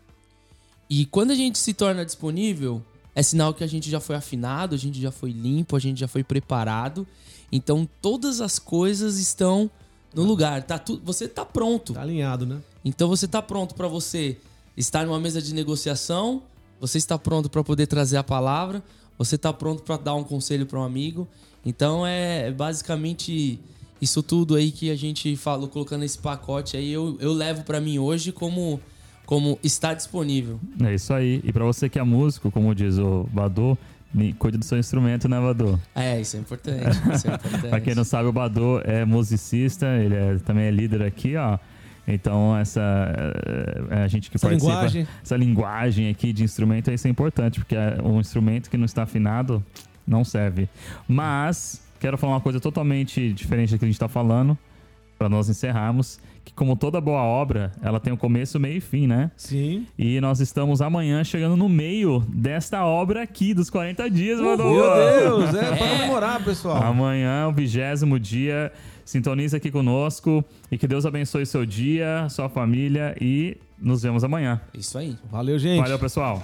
E 0.91 1.05
quando 1.07 1.31
a 1.31 1.35
gente 1.35 1.59
se 1.59 1.75
torna 1.75 2.05
disponível, 2.05 2.83
é 3.15 3.23
sinal 3.23 3.53
que 3.53 3.65
a 3.65 3.67
gente 3.67 3.91
já 3.91 4.01
foi 4.01 4.17
afinado, 4.17 4.75
a 4.75 4.79
gente 4.79 5.01
já 5.01 5.11
foi 5.11 5.33
limpo, 5.33 5.77
a 5.77 5.79
gente 5.79 6.01
já 6.01 6.09
foi 6.09 6.23
preparado. 6.23 7.07
Então 7.51 7.89
todas 8.01 8.41
as 8.41 8.59
coisas 8.59 9.19
estão 9.19 9.71
no 10.15 10.23
lugar, 10.23 10.63
tá 10.63 10.79
tu, 10.79 11.01
você 11.05 11.29
tá 11.29 11.45
pronto. 11.45 11.93
Tá 11.93 12.03
alinhado, 12.03 12.47
né? 12.47 12.61
Então 12.85 13.09
você 13.09 13.29
tá 13.29 13.43
pronto 13.43 13.75
para 13.75 13.89
você 13.89 14.39
estar 14.77 15.05
numa 15.07 15.21
mesa 15.21 15.43
de 15.43 15.53
negociação, 15.53 16.43
você 16.81 16.99
está 16.99 17.19
pronto 17.19 17.51
para 17.51 17.63
poder 17.65 17.87
trazer 17.87 18.17
a 18.17 18.25
palavra, 18.25 18.83
você 19.19 19.37
tá 19.37 19.53
pronto 19.53 19.83
para 19.83 19.97
dar 19.97 20.15
um 20.15 20.25
conselho 20.25 20.65
para 20.65 20.79
um 20.79 20.85
amigo. 20.85 21.29
Então 21.65 22.07
é 22.07 22.51
basicamente 22.51 23.59
isso 24.01 24.23
tudo 24.23 24.55
aí 24.55 24.71
que 24.71 24.91
a 24.91 24.97
gente 24.97 25.37
falou 25.37 25.69
colocando 25.69 26.05
esse 26.05 26.19
pacote 26.19 26.77
aí 26.77 26.91
eu, 26.93 27.17
eu 27.21 27.33
levo 27.33 27.63
para 27.65 27.81
mim 27.81 27.99
hoje 27.99 28.33
como 28.33 28.81
como 29.27 29.59
está 29.63 29.93
disponível. 29.93 30.59
É 30.83 30.95
isso 30.95 31.13
aí. 31.13 31.41
E 31.45 31.53
pra 31.53 31.63
você 31.65 31.87
que 31.87 31.99
é 31.99 32.03
músico, 32.03 32.51
como 32.51 32.75
diz 32.75 32.97
o 32.97 33.25
Badu, 33.31 33.77
cuide 34.39 34.57
do 34.57 34.65
seu 34.65 34.79
instrumento, 34.79 35.29
né, 35.29 35.39
Badu? 35.39 35.79
É, 35.95 36.19
isso 36.19 36.39
é 36.39 36.41
importante. 36.41 36.83
Isso 37.15 37.29
é 37.29 37.35
importante. 37.37 37.69
Pra 37.69 37.79
quem 37.79 37.95
não 37.95 38.05
sabe, 38.05 38.27
o 38.27 38.33
Badu 38.33 38.81
é 38.85 39.05
musicista, 39.05 39.85
ele 39.99 40.15
é- 40.15 40.39
também 40.39 40.65
é 40.65 40.71
líder 40.71 41.03
aqui, 41.03 41.37
ó. 41.37 41.59
Então, 42.11 42.57
essa 42.57 42.81
é, 43.91 44.03
a 44.03 44.09
gente 44.09 44.31
que 44.31 44.39
Essa 44.39 44.47
participa, 44.49 44.73
linguagem. 44.73 45.07
essa 45.23 45.37
linguagem 45.37 46.09
aqui 46.09 46.33
de 46.33 46.43
instrumento, 46.43 46.91
isso 46.91 47.07
é 47.07 47.11
importante, 47.11 47.61
porque 47.61 47.77
é 47.77 47.99
um 48.03 48.19
instrumento 48.19 48.71
que 48.71 48.79
não 48.79 48.87
está 48.87 49.03
afinado, 49.03 49.63
Não 50.07 50.25
serve. 50.25 50.71
Mas, 51.07 51.83
quero 52.01 52.17
falar 52.19 52.35
uma 52.35 52.41
coisa 52.41 52.61
totalmente 52.61 53.33
diferente 53.33 53.73
do 53.73 53.79
que 53.79 53.85
a 53.85 53.89
gente 53.89 53.99
tá 53.99 54.09
falando, 54.09 54.57
para 55.19 55.29
nós 55.29 55.49
encerrarmos, 55.49 56.21
que 56.45 56.53
como 56.55 56.77
toda 56.77 57.01
boa 57.01 57.23
obra, 57.23 57.73
ela 57.83 57.99
tem 57.99 58.13
um 58.13 58.17
começo, 58.17 58.59
meio 58.61 58.77
e 58.77 58.81
fim, 58.81 59.07
né? 59.07 59.31
Sim. 59.37 59.87
E 59.99 60.21
nós 60.21 60.41
estamos 60.41 60.81
amanhã 60.81 61.25
chegando 61.25 61.57
no 61.57 61.69
meio 61.69 62.25
desta 62.29 62.85
obra 62.85 63.23
aqui, 63.23 63.53
dos 63.53 63.69
40 63.69 64.09
dias, 64.09 64.41
mano. 64.41 64.65
Meu 64.65 64.95
Deus, 64.95 65.55
é 65.55 65.77
para 65.77 65.77
comemorar, 65.99 66.45
pessoal. 66.45 66.83
Amanhã, 66.83 67.49
o 67.49 67.53
vigésimo 67.53 68.19
dia. 68.19 68.73
Sintoniza 69.05 69.57
aqui 69.57 69.71
conosco 69.71 70.45
e 70.71 70.77
que 70.77 70.87
Deus 70.87 71.07
abençoe 71.07 71.47
seu 71.47 71.65
dia, 71.65 72.29
sua 72.29 72.51
família 72.51 73.17
e 73.19 73.57
nos 73.79 74.03
vemos 74.03 74.23
amanhã. 74.23 74.61
Isso 74.75 74.99
aí. 74.99 75.17
Valeu, 75.31 75.59
gente. 75.59 75.81
Valeu, 75.81 75.99
pessoal. 75.99 76.43